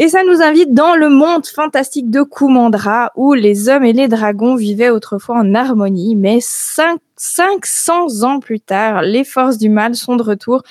Et 0.00 0.08
ça 0.08 0.20
nous 0.22 0.40
invite 0.40 0.72
dans 0.74 0.94
le 0.94 1.08
monde 1.08 1.44
fantastique 1.44 2.08
de 2.08 2.22
Kumandra, 2.22 3.10
où 3.16 3.34
les 3.34 3.68
hommes 3.68 3.82
et 3.84 3.92
les 3.92 4.06
dragons 4.06 4.54
vivaient 4.54 4.90
autrefois 4.90 5.38
en 5.38 5.54
harmonie, 5.56 6.14
mais 6.14 6.38
cinq- 6.40 7.00
500 7.16 8.22
ans 8.22 8.38
plus 8.38 8.60
tard, 8.60 9.02
les 9.02 9.24
forces 9.24 9.58
du 9.58 9.68
mal 9.68 9.96
sont 9.96 10.14
de 10.14 10.22
retour 10.22 10.62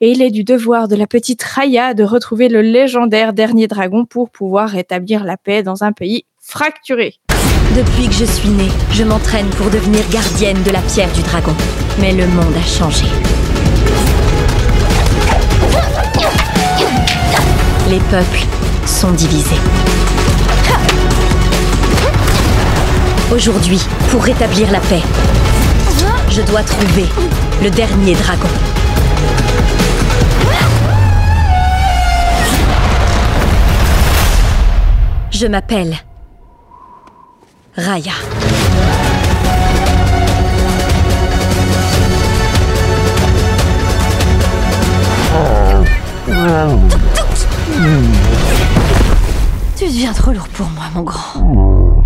et 0.00 0.10
il 0.12 0.22
est 0.22 0.30
du 0.30 0.44
devoir 0.44 0.88
de 0.88 0.96
la 0.96 1.06
petite 1.06 1.42
Raya 1.42 1.92
de 1.92 2.04
retrouver 2.04 2.48
le 2.48 2.62
légendaire 2.62 3.34
dernier 3.34 3.66
dragon 3.66 4.06
pour 4.06 4.30
pouvoir 4.30 4.70
rétablir 4.70 5.24
la 5.24 5.36
paix 5.36 5.62
dans 5.62 5.84
un 5.84 5.92
pays 5.92 6.24
fracturé. 6.40 7.16
Depuis 7.76 8.06
que 8.08 8.14
je 8.14 8.24
suis 8.24 8.48
née, 8.48 8.70
je 8.92 9.04
m'entraîne 9.04 9.50
pour 9.58 9.66
devenir 9.68 10.00
gardienne 10.10 10.62
de 10.62 10.70
la 10.70 10.80
pierre 10.80 11.12
du 11.12 11.20
dragon. 11.20 11.52
Mais 12.00 12.12
le 12.14 12.26
monde 12.28 12.54
a 12.56 12.66
changé. 12.66 13.04
Les 17.90 17.98
peuples 18.10 18.46
sont 18.86 19.12
divisés. 19.12 19.60
Aujourd'hui, 23.32 23.80
pour 24.10 24.22
rétablir 24.24 24.70
la 24.70 24.80
paix, 24.80 25.02
je 26.28 26.42
dois 26.42 26.62
trouver 26.62 27.06
le 27.62 27.70
dernier 27.70 28.14
dragon. 28.14 28.48
Je 35.30 35.46
m'appelle 35.46 35.96
Raya. 37.76 38.12
Tu 47.82 48.29
deviens 49.90 50.12
trop 50.12 50.32
lourd 50.32 50.48
pour 50.50 50.68
moi, 50.70 50.84
mon 50.94 51.02
grand. 51.02 52.04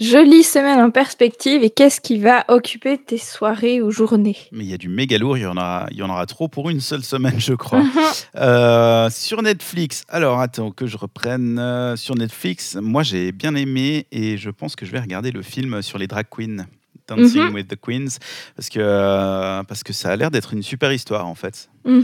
Jolie 0.00 0.42
semaine 0.42 0.80
en 0.80 0.90
perspective 0.90 1.62
et 1.62 1.70
qu'est-ce 1.70 2.00
qui 2.00 2.18
va 2.18 2.44
occuper 2.48 2.98
tes 2.98 3.16
soirées 3.16 3.80
ou 3.80 3.92
journées? 3.92 4.36
Mais 4.50 4.64
il 4.64 4.70
y 4.70 4.74
a 4.74 4.76
du 4.76 4.88
méga 4.88 5.16
lourd, 5.18 5.38
il 5.38 5.42
y 5.42 5.46
en 5.46 5.56
aura, 5.56 5.86
il 5.92 5.98
y 5.98 6.02
en 6.02 6.10
aura 6.10 6.26
trop 6.26 6.48
pour 6.48 6.68
une 6.68 6.80
seule 6.80 7.04
semaine, 7.04 7.38
je 7.38 7.54
crois. 7.54 7.78
Mhm. 7.80 7.90
Euh, 8.36 9.10
sur 9.10 9.42
Netflix, 9.42 10.02
alors 10.08 10.40
attends 10.40 10.72
que 10.72 10.88
je 10.88 10.96
reprenne. 10.96 11.56
euh, 11.60 11.94
sur 11.94 12.16
Netflix, 12.16 12.76
moi 12.80 13.04
j'ai 13.04 13.30
bien 13.30 13.54
aimé 13.54 14.06
et 14.10 14.36
je 14.36 14.50
pense 14.50 14.74
que 14.74 14.84
je 14.84 14.90
vais 14.90 14.98
regarder 14.98 15.30
le 15.30 15.42
film 15.42 15.80
sur 15.82 15.98
les 15.98 16.08
drag 16.08 16.26
queens. 16.28 16.66
Dancing 17.06 17.42
Mhm. 17.48 17.54
with 17.54 17.68
the 17.68 17.76
Queens, 17.80 18.18
parce 18.56 18.68
que, 18.70 18.78
euh, 18.80 19.62
parce 19.64 19.82
que 19.82 19.92
ça 19.92 20.10
a 20.10 20.16
l'air 20.16 20.30
d'être 20.30 20.54
une 20.54 20.62
super 20.62 20.90
histoire 20.92 21.26
en 21.26 21.34
fait. 21.34 21.68
Une 21.86 22.00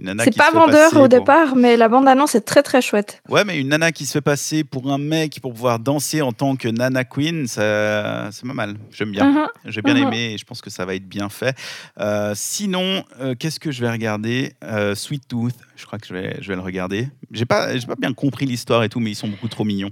nana 0.00 0.24
C'est 0.24 0.36
pas 0.36 0.50
vendeur 0.50 0.90
au 0.94 0.96
pour- 0.96 1.08
départ, 1.08 1.54
mais 1.54 1.76
la 1.76 1.88
bande-annonce 1.88 2.34
est 2.34 2.40
très 2.40 2.64
très 2.64 2.82
chouette. 2.82 3.22
Ouais, 3.28 3.44
mais 3.44 3.60
une 3.60 3.68
nana 3.68 3.92
qui 3.92 4.04
se 4.06 4.12
fait 4.12 4.20
passer 4.20 4.64
pour 4.64 4.90
un 4.92 4.98
mec 4.98 5.38
pour 5.40 5.52
pouvoir 5.52 5.78
danser 5.78 6.20
en 6.20 6.32
tant 6.32 6.56
que 6.56 6.66
Nana 6.66 7.04
Queen, 7.04 7.46
ça, 7.46 8.30
c'est 8.32 8.44
pas 8.44 8.52
mal. 8.54 8.74
J'aime 8.90 9.12
bien. 9.12 9.30
Mhm. 9.30 9.46
J'ai 9.66 9.82
bien 9.82 9.94
Mhm. 9.94 10.02
aimé 10.08 10.32
et 10.34 10.38
je 10.38 10.44
pense 10.44 10.60
que 10.60 10.70
ça 10.70 10.84
va 10.84 10.96
être 10.96 11.08
bien 11.08 11.28
fait. 11.28 11.56
Euh, 12.00 12.32
sinon, 12.34 13.04
euh, 13.20 13.36
qu'est-ce 13.38 13.60
que 13.60 13.70
je 13.70 13.80
vais 13.82 13.90
regarder? 13.90 14.52
Sweet 14.96 15.28
Tooth, 15.28 15.54
je 15.76 15.86
crois 15.86 16.00
que 16.00 16.08
je 16.08 16.12
vais, 16.14 16.38
je 16.40 16.48
vais 16.48 16.56
le 16.56 16.62
regarder. 16.62 17.08
J'ai 17.30 17.46
pas, 17.46 17.76
j'ai 17.76 17.86
pas 17.86 17.94
bien 17.94 18.12
compris 18.12 18.46
l'histoire 18.46 18.82
et 18.82 18.88
tout, 18.88 18.98
mais 18.98 19.10
ils 19.12 19.16
sont 19.16 19.28
beaucoup 19.28 19.48
trop 19.48 19.62
mignons. 19.64 19.90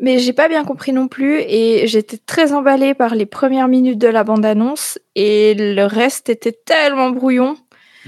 Mais 0.00 0.18
j'ai 0.18 0.32
pas 0.32 0.48
bien 0.48 0.64
compris 0.64 0.92
non 0.92 1.08
plus 1.08 1.40
et 1.40 1.86
j'étais 1.86 2.16
très 2.18 2.52
emballée 2.52 2.94
par 2.94 3.14
les 3.14 3.26
premières 3.26 3.68
minutes 3.68 3.98
de 3.98 4.08
la 4.08 4.24
bande-annonce 4.24 4.98
et 5.14 5.54
le 5.54 5.84
reste 5.84 6.28
était 6.30 6.52
tellement 6.64 7.10
brouillon. 7.10 7.56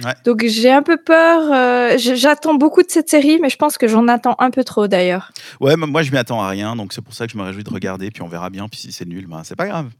Ouais. 0.02 0.14
Donc 0.24 0.42
j'ai 0.46 0.70
un 0.72 0.82
peu 0.82 0.96
peur. 0.96 1.52
euh, 1.52 1.98
J'attends 1.98 2.54
beaucoup 2.54 2.82
de 2.82 2.88
cette 2.90 3.10
série, 3.10 3.38
mais 3.42 3.50
je 3.50 3.56
pense 3.56 3.76
que 3.76 3.86
j'en 3.88 4.08
attends 4.08 4.36
un 4.38 4.50
peu 4.50 4.64
trop 4.64 4.88
d'ailleurs. 4.88 5.32
Ouais, 5.60 5.76
moi 5.76 6.02
je 6.02 6.10
m'y 6.10 6.16
attends 6.16 6.40
à 6.40 6.48
rien, 6.48 6.76
donc 6.76 6.94
c'est 6.94 7.02
pour 7.02 7.12
ça 7.12 7.26
que 7.26 7.32
je 7.34 7.36
me 7.36 7.42
réjouis 7.42 7.62
de 7.62 7.68
regarder, 7.70 8.10
puis 8.10 8.22
on 8.22 8.28
verra 8.28 8.48
bien, 8.48 8.68
puis 8.68 8.80
si 8.80 8.90
c'est 8.90 9.04
nul, 9.04 9.26
ben, 9.26 9.42
c'est 9.44 9.54
pas 9.54 9.66
grave. 9.66 9.90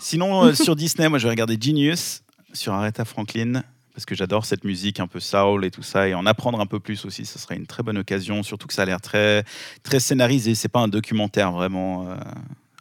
Sinon, 0.00 0.46
euh, 0.46 0.52
sur 0.54 0.74
Disney, 0.76 1.10
moi 1.10 1.18
je 1.18 1.24
vais 1.24 1.30
regarder 1.30 1.58
Genius 1.60 2.22
sur 2.54 2.72
Aretha 2.72 3.04
Franklin, 3.04 3.62
parce 3.94 4.04
que 4.06 4.14
j'adore 4.14 4.44
cette 4.44 4.64
musique 4.64 4.98
un 5.00 5.06
peu 5.06 5.20
soul 5.20 5.64
et 5.64 5.70
tout 5.70 5.82
ça, 5.82 6.08
et 6.08 6.14
en 6.14 6.26
apprendre 6.26 6.60
un 6.60 6.66
peu 6.66 6.80
plus 6.80 7.04
aussi, 7.04 7.24
ce 7.24 7.38
serait 7.38 7.56
une 7.56 7.66
très 7.66 7.82
bonne 7.82 7.98
occasion, 7.98 8.42
surtout 8.42 8.66
que 8.66 8.74
ça 8.74 8.82
a 8.82 8.86
l'air 8.86 9.00
très, 9.00 9.44
très 9.84 10.00
scénarisé, 10.00 10.54
c'est 10.54 10.68
pas 10.68 10.80
un 10.80 10.88
documentaire 10.88 11.52
vraiment 11.52 12.08
euh, 12.08 12.14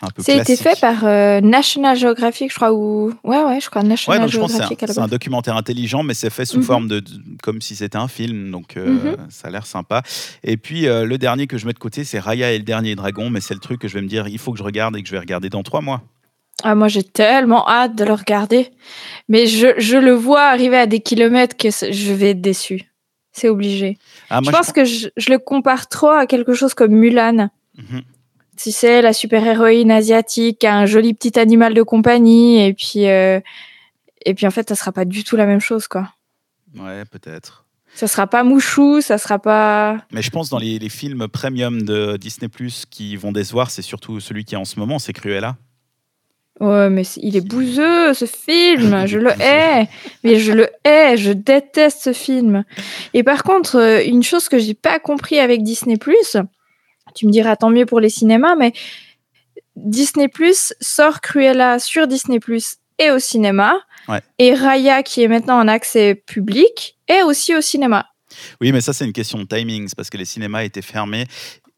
un 0.02 0.08
peu 0.10 0.23
C'est 0.23 0.34
été 0.38 0.58
classique. 0.58 0.63
fait 0.67 0.82
par 0.82 1.06
euh, 1.06 1.39
National 1.39 1.95
Geographic, 1.95 2.49
je 2.49 2.56
crois, 2.56 2.73
ou 2.73 3.13
ouais 3.23 3.43
ouais, 3.43 3.62
je 3.62 3.69
crois 3.69 3.84
Ouais, 3.84 3.88
National 3.89 4.21
donc 4.21 4.30
je 4.32 4.39
pense 4.39 4.52
que 4.52 4.58
c'est 4.58 4.63
un- 4.63 4.67
Geographic 4.67 4.91
c'est 4.93 4.99
un, 4.99 5.08
documentaire 5.08 5.56
intelligent, 5.56 6.02
mais 6.02 6.15
c'est 6.15 6.32
fait 6.32 6.45
sous 6.45 6.58
Mhm. 6.58 6.63
forme 6.63 6.88
de, 6.88 6.99
de- 6.99 7.12
comme 7.43 7.62
si 7.62 7.76
c'était 7.76 7.97
un 7.97 8.08
film, 8.08 8.49
donc 8.49 8.76
euh, 8.76 9.12
Mhm. 9.12 9.28
ça 9.30 9.49
a 9.49 9.52
l'air 9.52 9.67
sympa. 9.67 10.02
Et 10.43 10.58
puis 10.58 10.88
euh, 10.88 11.06
le 11.06 11.17
dernier 11.19 11.45
que 11.45 11.60
je 11.60 11.67
mets 11.67 11.73
de 11.73 11.80
côté, 11.80 12.04
c'est 12.06 12.19
Raya 12.19 12.52
et 12.54 12.58
le 12.58 12.63
dernier 12.63 12.95
dragon, 12.95 13.30
mais 13.30 13.39
c'est 13.39 13.54
le 13.54 13.60
truc 13.60 13.80
que 13.80 13.88
je 13.88 13.93
vais 13.93 14.02
me 14.02 14.08
dire, 14.10 14.28
il 14.28 14.39
faut 14.39 14.52
que 14.52 14.58
je 14.58 14.63
regarde 14.63 14.97
et 14.97 15.04
que 15.04 15.08
je 15.08 15.13
vais 15.13 15.19
regarder 15.19 15.49
dans 15.49 15.62
trois 15.63 15.82
mois. 15.82 16.02
Ah, 16.63 16.76
moi, 16.76 16.88
j'ai 16.88 17.04
tellement 17.04 17.67
hâte 17.67 17.95
de 17.95 18.06
le 18.06 18.13
regarder. 18.13 18.71
Mais 19.28 19.47
je, 19.47 19.67
je 19.78 19.97
le 19.97 20.13
vois 20.13 20.43
arriver 20.43 20.78
à 20.78 20.88
des 20.88 21.02
kilomètres 21.02 21.58
que 21.58 21.69
je 21.69 22.13
vais 22.13 22.32
être 22.32 22.41
déçue. 22.41 22.89
C'est 23.34 23.49
obligé. 23.49 23.97
Ah, 24.30 24.39
moi, 24.39 24.52
je 24.52 24.58
pense 24.58 24.71
que 24.71 24.86
je, 24.86 25.10
je 25.17 25.30
le 25.30 25.39
compare 25.39 25.89
trop 25.89 26.10
à 26.10 26.26
quelque 26.26 26.54
chose 26.54 26.73
comme 26.73 26.93
Mulan. 26.93 27.49
Mhm. 27.78 28.04
Tu 28.56 28.71
sais, 28.71 29.02
la 29.02 29.12
super-héroïne 29.12 29.91
asiatique, 29.91 30.63
un 30.63 30.86
joli 30.86 31.13
petit 31.13 31.38
animal 31.38 31.73
de 31.73 31.82
compagnie, 31.82 32.63
et 32.63 32.73
puis, 32.73 33.08
euh, 33.08 33.41
et 34.26 34.34
puis 34.36 34.47
en 34.47 34.52
fait, 34.52 34.69
ça 34.69 34.76
sera 34.76 34.91
pas 34.91 35.06
du 35.06 35.23
tout 35.23 35.36
la 35.36 35.47
même 35.47 35.60
chose, 35.60 35.88
quoi. 35.88 36.13
Ouais, 36.78 37.04
peut-être. 37.06 37.65
Ça 37.95 38.08
sera 38.08 38.28
pas 38.28 38.43
mouchou, 38.43 39.02
ça 39.02 39.17
sera 39.17 39.38
pas. 39.39 39.97
Mais 40.12 40.21
je 40.21 40.30
pense 40.30 40.49
dans 40.49 40.60
les, 40.60 40.80
les 40.80 40.89
films 40.89 41.28
premium 41.28 41.82
de 41.82 42.15
Disney 42.17 42.47
Plus 42.47 42.86
qui 42.89 43.15
vont 43.15 43.32
décevoir, 43.32 43.69
c'est 43.69 43.82
surtout 43.82 44.19
celui 44.19 44.45
qui 44.45 44.56
est 44.56 44.58
en 44.58 44.65
ce 44.65 44.80
moment, 44.80 44.97
c'est 44.97 45.13
Cruella. 45.13 45.58
Ouais, 46.60 46.89
mais 46.89 47.04
il 47.18 47.36
est 47.36 47.46
bouseux, 47.46 48.13
ce 48.13 48.26
film. 48.26 49.06
Je 49.08 49.18
le 49.18 49.32
hais. 49.42 49.88
Mais 50.24 50.39
je 50.39 50.52
le 50.52 50.70
hais. 50.84 51.18
Je 51.18 51.32
déteste 51.32 52.02
ce 52.04 52.13
film. 52.13 52.63
Et 53.13 53.24
par 53.24 53.44
contre, 53.44 53.78
euh, 53.78 54.04
une 54.06 54.24
chose 54.24 54.50
que 54.50 54.60
j'ai 54.60 54.76
pas 54.76 55.00
compris 55.00 55.39
avec 55.39 55.63
Disney+, 55.63 55.98
tu 57.16 57.28
me 57.28 57.32
diras 57.32 57.56
tant 57.56 57.70
mieux 57.70 57.86
pour 57.86 58.00
les 58.00 58.10
cinémas, 58.10 58.56
mais 58.56 58.74
Disney+, 59.76 60.30
sort 60.80 61.22
Cruella 61.22 61.80
sur 61.80 62.08
Disney+, 62.08 62.39
et 63.00 63.12
au 63.12 63.20
cinéma. 63.20 63.80
Ouais. 64.08 64.22
Et 64.39 64.54
Raya, 64.54 65.04
qui 65.04 65.24
est 65.24 65.28
maintenant 65.28 65.60
en 65.60 65.68
accès 65.68 66.16
public, 66.16 66.98
est 67.08 67.24
aussi 67.24 67.56
au 67.56 67.62
cinéma. 67.62 68.08
Oui, 68.62 68.72
mais 68.72 68.82
ça, 68.82 68.94
c'est 68.94 69.06
une 69.06 69.13
question 69.13 69.39
de 69.39 69.46
timing, 69.46 69.89
parce 69.96 70.10
que 70.10 70.18
les 70.18 70.26
cinémas 70.26 70.63
étaient 70.63 70.82
fermés. 70.82 71.26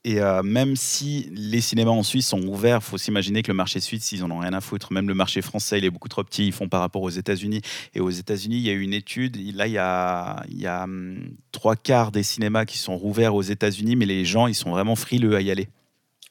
Et 0.08 0.22
euh, 0.22 0.44
même 0.44 0.76
si 0.76 1.32
les 1.34 1.62
cinémas 1.62 1.90
en 1.90 2.04
Suisse 2.04 2.28
sont 2.28 2.42
ouverts, 2.44 2.78
il 2.78 2.86
faut 2.86 2.98
s'imaginer 3.00 3.42
que 3.42 3.48
le 3.48 3.56
marché 3.56 3.80
suisse, 3.80 4.12
ils 4.12 4.24
en 4.24 4.30
ont 4.30 4.38
rien 4.38 4.54
à 4.54 4.62
foutre. 4.62 4.94
Même 4.94 5.08
le 5.08 5.16
marché 5.16 5.42
français, 5.42 5.80
il 5.80 5.86
est 5.86 5.90
beaucoup 5.90 6.10
trop 6.10 6.24
petit. 6.24 6.46
Ils 6.46 6.54
font 6.54 6.70
par 6.70 6.82
rapport 6.82 7.02
aux 7.02 7.10
États-Unis. 7.10 7.62
Et 7.96 8.00
aux 8.00 8.12
États-Unis, 8.12 8.58
il 8.58 8.62
y 8.62 8.70
a 8.70 8.74
eu 8.74 8.82
une 8.82 8.94
étude. 8.94 9.36
Là, 9.56 9.66
il 9.66 9.74
y 9.74 9.80
a, 9.80 10.44
il 10.48 10.62
y 10.62 10.68
a 10.68 10.84
hum, 10.84 11.32
trois 11.52 11.76
quarts 11.76 12.12
des 12.12 12.22
cinémas 12.22 12.66
qui 12.66 12.78
sont 12.78 12.96
rouverts 12.96 13.34
aux 13.34 13.42
États-Unis, 13.42 13.96
mais 13.96 14.06
les 14.06 14.26
gens, 14.26 14.46
ils 14.46 14.54
sont 14.54 14.70
vraiment 14.70 14.96
frileux 14.96 15.36
à 15.36 15.42
y 15.42 15.50
aller. 15.50 15.70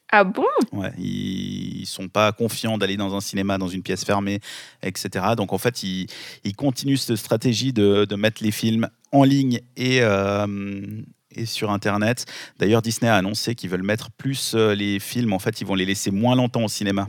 Ah 0.09 0.23
bon? 0.23 0.45
Ouais, 0.71 0.93
ils 0.97 1.81
ils 1.81 1.85
sont 1.85 2.07
pas 2.07 2.31
confiants 2.31 2.77
d'aller 2.77 2.95
dans 2.95 3.13
un 3.13 3.21
cinéma, 3.21 3.57
dans 3.57 3.67
une 3.67 3.83
pièce 3.83 4.05
fermée, 4.05 4.39
etc. 4.81 5.25
Donc 5.35 5.51
en 5.51 5.57
fait, 5.57 5.83
ils, 5.83 6.07
ils 6.43 6.55
continuent 6.55 6.95
cette 6.95 7.17
stratégie 7.17 7.73
de, 7.73 8.05
de 8.05 8.15
mettre 8.15 8.41
les 8.41 8.51
films 8.51 8.87
en 9.11 9.23
ligne 9.23 9.59
et, 9.77 10.01
euh, 10.01 10.47
et 11.37 11.45
sur 11.45 11.71
Internet. 11.71 12.25
D'ailleurs, 12.59 12.81
Disney 12.81 13.09
a 13.09 13.15
annoncé 13.15 13.55
qu'ils 13.55 13.69
veulent 13.69 13.83
mettre 13.83 14.11
plus 14.11 14.53
euh, 14.55 14.73
les 14.75 14.99
films. 14.99 15.33
En 15.33 15.39
fait, 15.39 15.61
ils 15.61 15.67
vont 15.67 15.75
les 15.75 15.85
laisser 15.85 16.11
moins 16.11 16.35
longtemps 16.35 16.63
au 16.63 16.67
cinéma. 16.69 17.07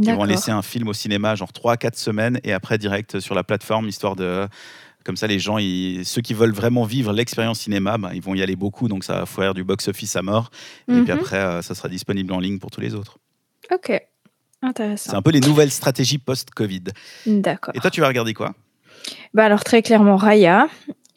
Ils 0.00 0.12
vont 0.14 0.24
laisser 0.24 0.50
un 0.52 0.62
film 0.62 0.86
au 0.88 0.92
cinéma, 0.92 1.34
genre 1.34 1.50
3-4 1.50 1.96
semaines, 1.98 2.38
et 2.44 2.52
après 2.52 2.78
direct 2.78 3.18
sur 3.20 3.34
la 3.34 3.42
plateforme, 3.42 3.88
histoire 3.88 4.14
de... 4.14 4.46
Comme 5.04 5.16
ça, 5.16 5.26
les 5.26 5.38
gens, 5.38 5.58
ils- 5.58 6.04
ceux 6.04 6.20
qui 6.20 6.34
veulent 6.34 6.52
vraiment 6.52 6.84
vivre 6.84 7.12
l'expérience 7.12 7.60
cinéma, 7.60 7.98
ben, 7.98 8.10
ils 8.14 8.20
vont 8.22 8.34
y 8.34 8.42
aller 8.42 8.56
beaucoup, 8.56 8.88
donc 8.88 9.02
ça 9.04 9.20
va 9.20 9.26
faire 9.26 9.54
du 9.54 9.64
box-office 9.64 10.14
à 10.16 10.22
mort. 10.22 10.50
Et 10.88 10.92
puis 11.02 11.10
Mhm. 11.12 11.18
après, 11.18 11.36
euh, 11.38 11.62
ça 11.62 11.74
sera 11.74 11.88
disponible 11.88 12.32
en 12.32 12.38
ligne 12.40 12.58
pour 12.58 12.70
tous 12.70 12.80
les 12.80 12.94
autres. 12.94 13.18
Ok. 13.72 13.86
C'est 13.88 14.66
Intéressant. 14.66 15.14
un 15.16 15.22
peu 15.22 15.30
les 15.30 15.40
nouvelles 15.40 15.70
stratégies 15.70 16.18
post-Covid. 16.18 16.82
D'accord. 17.26 17.74
Et 17.74 17.80
toi, 17.80 17.90
tu 17.90 18.00
vas 18.00 18.08
regarder 18.08 18.34
quoi? 18.34 18.54
Bah 19.32 19.44
alors 19.44 19.64
très 19.64 19.82
clairement 19.82 20.16
Raya. 20.16 20.68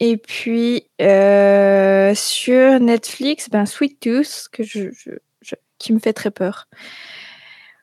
Et 0.04 0.16
puis 0.16 0.82
euh, 1.00 2.12
sur 2.16 2.80
Netflix, 2.80 3.48
ben 3.48 3.66
Sweet 3.66 4.00
Tooth 4.00 4.48
que 4.50 4.64
je, 4.64 4.90
je- 4.90 5.12
je- 5.42 5.54
qui 5.78 5.92
me 5.92 6.00
fait 6.00 6.12
très 6.12 6.32
peur. 6.32 6.66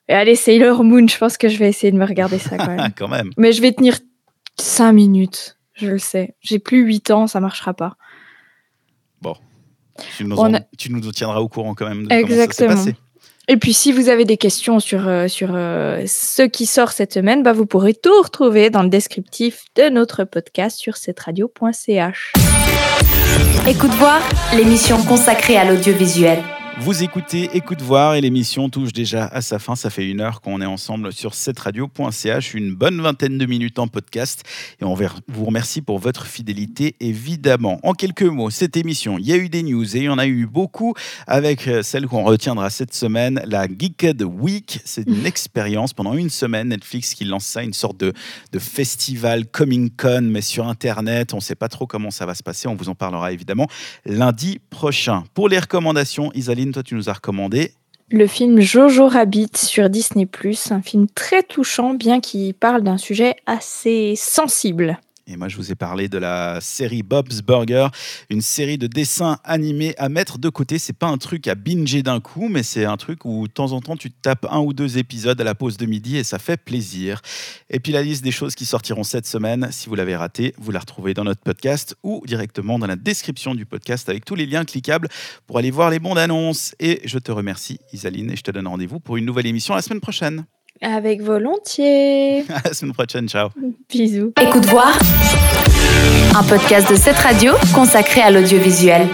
Et 0.08 0.12
allez 0.12 0.34
Sailor 0.36 0.84
Moon, 0.84 1.06
je 1.08 1.16
pense 1.16 1.38
que 1.38 1.48
je 1.48 1.56
vais 1.56 1.68
essayer 1.70 1.90
de 1.92 1.96
me 1.96 2.04
regarder 2.04 2.38
ça 2.38 2.58
quand 2.58 2.66
même. 2.76 2.92
Quand 2.96 3.08
même. 3.08 3.30
Mais 3.38 3.52
je 3.52 3.62
vais 3.62 3.72
tenir 3.72 3.98
5 4.58 4.92
minutes, 4.92 5.56
je 5.72 5.86
le 5.86 5.98
sais. 5.98 6.34
J'ai 6.40 6.58
plus 6.58 6.82
8 6.84 7.10
ans, 7.10 7.26
ça 7.26 7.40
marchera 7.40 7.72
pas. 7.72 7.96
Bon. 9.22 9.34
Tu 10.16 10.24
nous, 10.24 10.36
On 10.36 10.40
en- 10.42 10.54
a- 10.54 10.60
tu 10.76 10.92
nous 10.92 11.00
tiendras 11.12 11.40
au 11.40 11.48
courant 11.48 11.74
quand 11.74 11.88
même 11.88 12.02
de 12.02 12.08
comment 12.08 12.20
ça 12.20 12.26
s'est 12.28 12.32
Exactement. 12.42 12.70
passé. 12.74 12.96
Et 13.52 13.56
puis 13.56 13.72
si 13.72 13.90
vous 13.90 14.08
avez 14.08 14.24
des 14.24 14.36
questions 14.36 14.78
sur, 14.78 15.08
euh, 15.08 15.26
euh, 15.42 16.04
ce 16.06 16.42
qui 16.42 16.66
sort 16.66 16.92
cette 16.92 17.14
semaine, 17.14 17.42
bah, 17.42 17.52
vous 17.52 17.66
pourrez 17.66 17.94
tout 17.94 18.22
retrouver 18.22 18.70
dans 18.70 18.84
le 18.84 18.88
descriptif 18.88 19.64
de 19.74 19.88
notre 19.88 20.22
podcast 20.22 20.78
sur 20.78 20.96
cetteradio.ch. 20.96 22.32
Écoute 23.66 23.90
voir, 23.94 24.20
l'émission 24.54 25.02
consacrée 25.02 25.56
à 25.56 25.64
l'audiovisuel. 25.64 26.38
Vous 26.82 27.02
écoutez 27.02 27.50
Écoute 27.52 27.82
Voir 27.82 28.14
et 28.14 28.22
l'émission 28.22 28.70
touche 28.70 28.94
déjà 28.94 29.26
à 29.26 29.42
sa 29.42 29.58
fin. 29.58 29.76
Ça 29.76 29.90
fait 29.90 30.08
une 30.08 30.22
heure 30.22 30.40
qu'on 30.40 30.62
est 30.62 30.66
ensemble 30.66 31.12
sur 31.12 31.32
radio.ch, 31.58 32.54
une 32.54 32.74
bonne 32.74 33.02
vingtaine 33.02 33.36
de 33.36 33.44
minutes 33.44 33.78
en 33.78 33.86
podcast. 33.86 34.44
Et 34.80 34.84
on 34.84 34.94
vous 34.94 35.44
remercie 35.44 35.82
pour 35.82 35.98
votre 35.98 36.24
fidélité, 36.24 36.96
évidemment. 36.98 37.80
En 37.82 37.92
quelques 37.92 38.22
mots, 38.22 38.48
cette 38.48 38.78
émission, 38.78 39.18
il 39.18 39.26
y 39.26 39.32
a 39.34 39.36
eu 39.36 39.50
des 39.50 39.62
news 39.62 39.94
et 39.94 39.98
il 39.98 40.04
y 40.04 40.08
en 40.08 40.16
a 40.16 40.26
eu 40.26 40.46
beaucoup 40.46 40.94
avec 41.26 41.68
euh, 41.68 41.82
celle 41.82 42.06
qu'on 42.06 42.24
retiendra 42.24 42.70
cette 42.70 42.94
semaine, 42.94 43.42
la 43.44 43.66
Geeked 43.66 44.22
Week. 44.22 44.80
C'est 44.86 45.06
une 45.06 45.26
expérience 45.26 45.92
pendant 45.92 46.14
une 46.14 46.30
semaine, 46.30 46.68
Netflix 46.68 47.12
qui 47.12 47.26
lance 47.26 47.44
ça, 47.44 47.62
une 47.62 47.74
sorte 47.74 47.98
de, 47.98 48.14
de 48.52 48.58
festival 48.58 49.46
Coming 49.46 49.90
Con, 49.90 50.22
mais 50.22 50.40
sur 50.40 50.66
Internet. 50.66 51.34
On 51.34 51.38
ne 51.38 51.42
sait 51.42 51.54
pas 51.54 51.68
trop 51.68 51.86
comment 51.86 52.10
ça 52.10 52.24
va 52.24 52.34
se 52.34 52.42
passer. 52.42 52.68
On 52.68 52.74
vous 52.74 52.88
en 52.88 52.94
parlera 52.94 53.32
évidemment 53.32 53.66
lundi 54.06 54.60
prochain. 54.70 55.24
Pour 55.34 55.50
les 55.50 55.58
recommandations, 55.58 56.32
Isaline, 56.32 56.69
toi, 56.72 56.82
tu 56.82 56.94
nous 56.94 57.08
as 57.08 57.14
recommandé 57.14 57.72
Le 58.10 58.26
film 58.26 58.60
Jojo 58.60 59.08
Rabbit 59.08 59.56
sur 59.56 59.90
Disney+, 59.90 60.28
un 60.70 60.82
film 60.82 61.06
très 61.14 61.42
touchant, 61.42 61.94
bien 61.94 62.20
qu'il 62.20 62.54
parle 62.54 62.82
d'un 62.82 62.98
sujet 62.98 63.36
assez 63.46 64.14
sensible. 64.16 64.98
Et 65.30 65.36
moi, 65.36 65.48
je 65.48 65.56
vous 65.56 65.70
ai 65.70 65.76
parlé 65.76 66.08
de 66.08 66.18
la 66.18 66.60
série 66.60 67.04
Bob's 67.04 67.40
Burger, 67.40 67.86
une 68.30 68.40
série 68.40 68.78
de 68.78 68.88
dessins 68.88 69.38
animés 69.44 69.94
à 69.96 70.08
mettre 70.08 70.38
de 70.38 70.48
côté. 70.48 70.78
C'est 70.80 70.92
pas 70.92 71.06
un 71.06 71.18
truc 71.18 71.46
à 71.46 71.54
binger 71.54 72.02
d'un 72.02 72.18
coup, 72.18 72.48
mais 72.48 72.64
c'est 72.64 72.84
un 72.84 72.96
truc 72.96 73.24
où 73.24 73.46
de 73.46 73.52
temps 73.52 73.70
en 73.70 73.80
temps 73.80 73.96
tu 73.96 74.10
tapes 74.10 74.46
un 74.50 74.58
ou 74.58 74.72
deux 74.72 74.98
épisodes 74.98 75.40
à 75.40 75.44
la 75.44 75.54
pause 75.54 75.76
de 75.76 75.86
midi 75.86 76.16
et 76.16 76.24
ça 76.24 76.40
fait 76.40 76.56
plaisir. 76.56 77.22
Et 77.68 77.78
puis 77.78 77.92
la 77.92 78.02
liste 78.02 78.24
des 78.24 78.32
choses 78.32 78.56
qui 78.56 78.66
sortiront 78.66 79.04
cette 79.04 79.26
semaine, 79.26 79.68
si 79.70 79.88
vous 79.88 79.94
l'avez 79.94 80.16
raté, 80.16 80.52
vous 80.58 80.72
la 80.72 80.80
retrouvez 80.80 81.14
dans 81.14 81.24
notre 81.24 81.42
podcast 81.42 81.94
ou 82.02 82.22
directement 82.26 82.80
dans 82.80 82.88
la 82.88 82.96
description 82.96 83.54
du 83.54 83.66
podcast 83.66 84.08
avec 84.08 84.24
tous 84.24 84.34
les 84.34 84.46
liens 84.46 84.64
cliquables 84.64 85.08
pour 85.46 85.58
aller 85.58 85.70
voir 85.70 85.90
les 85.90 86.00
bandes 86.00 86.18
annonces. 86.18 86.74
Et 86.80 87.02
je 87.04 87.18
te 87.18 87.30
remercie, 87.30 87.78
Isaline, 87.92 88.32
et 88.32 88.36
je 88.36 88.42
te 88.42 88.50
donne 88.50 88.66
rendez-vous 88.66 88.98
pour 88.98 89.16
une 89.16 89.26
nouvelle 89.26 89.46
émission 89.46 89.76
la 89.76 89.82
semaine 89.82 90.00
prochaine. 90.00 90.44
Avec 90.82 91.20
volontiers. 91.20 92.40
À 92.50 92.68
la 92.68 92.72
semaine 92.74 92.94
prochaine, 92.94 93.28
ciao. 93.28 93.48
Bisous. 93.88 94.32
Écoute 94.40 94.66
voir, 94.66 94.98
un 96.34 96.42
podcast 96.44 96.90
de 96.90 96.96
cette 96.96 97.18
radio 97.18 97.52
consacré 97.74 98.22
à 98.22 98.30
l'audiovisuel. 98.30 99.06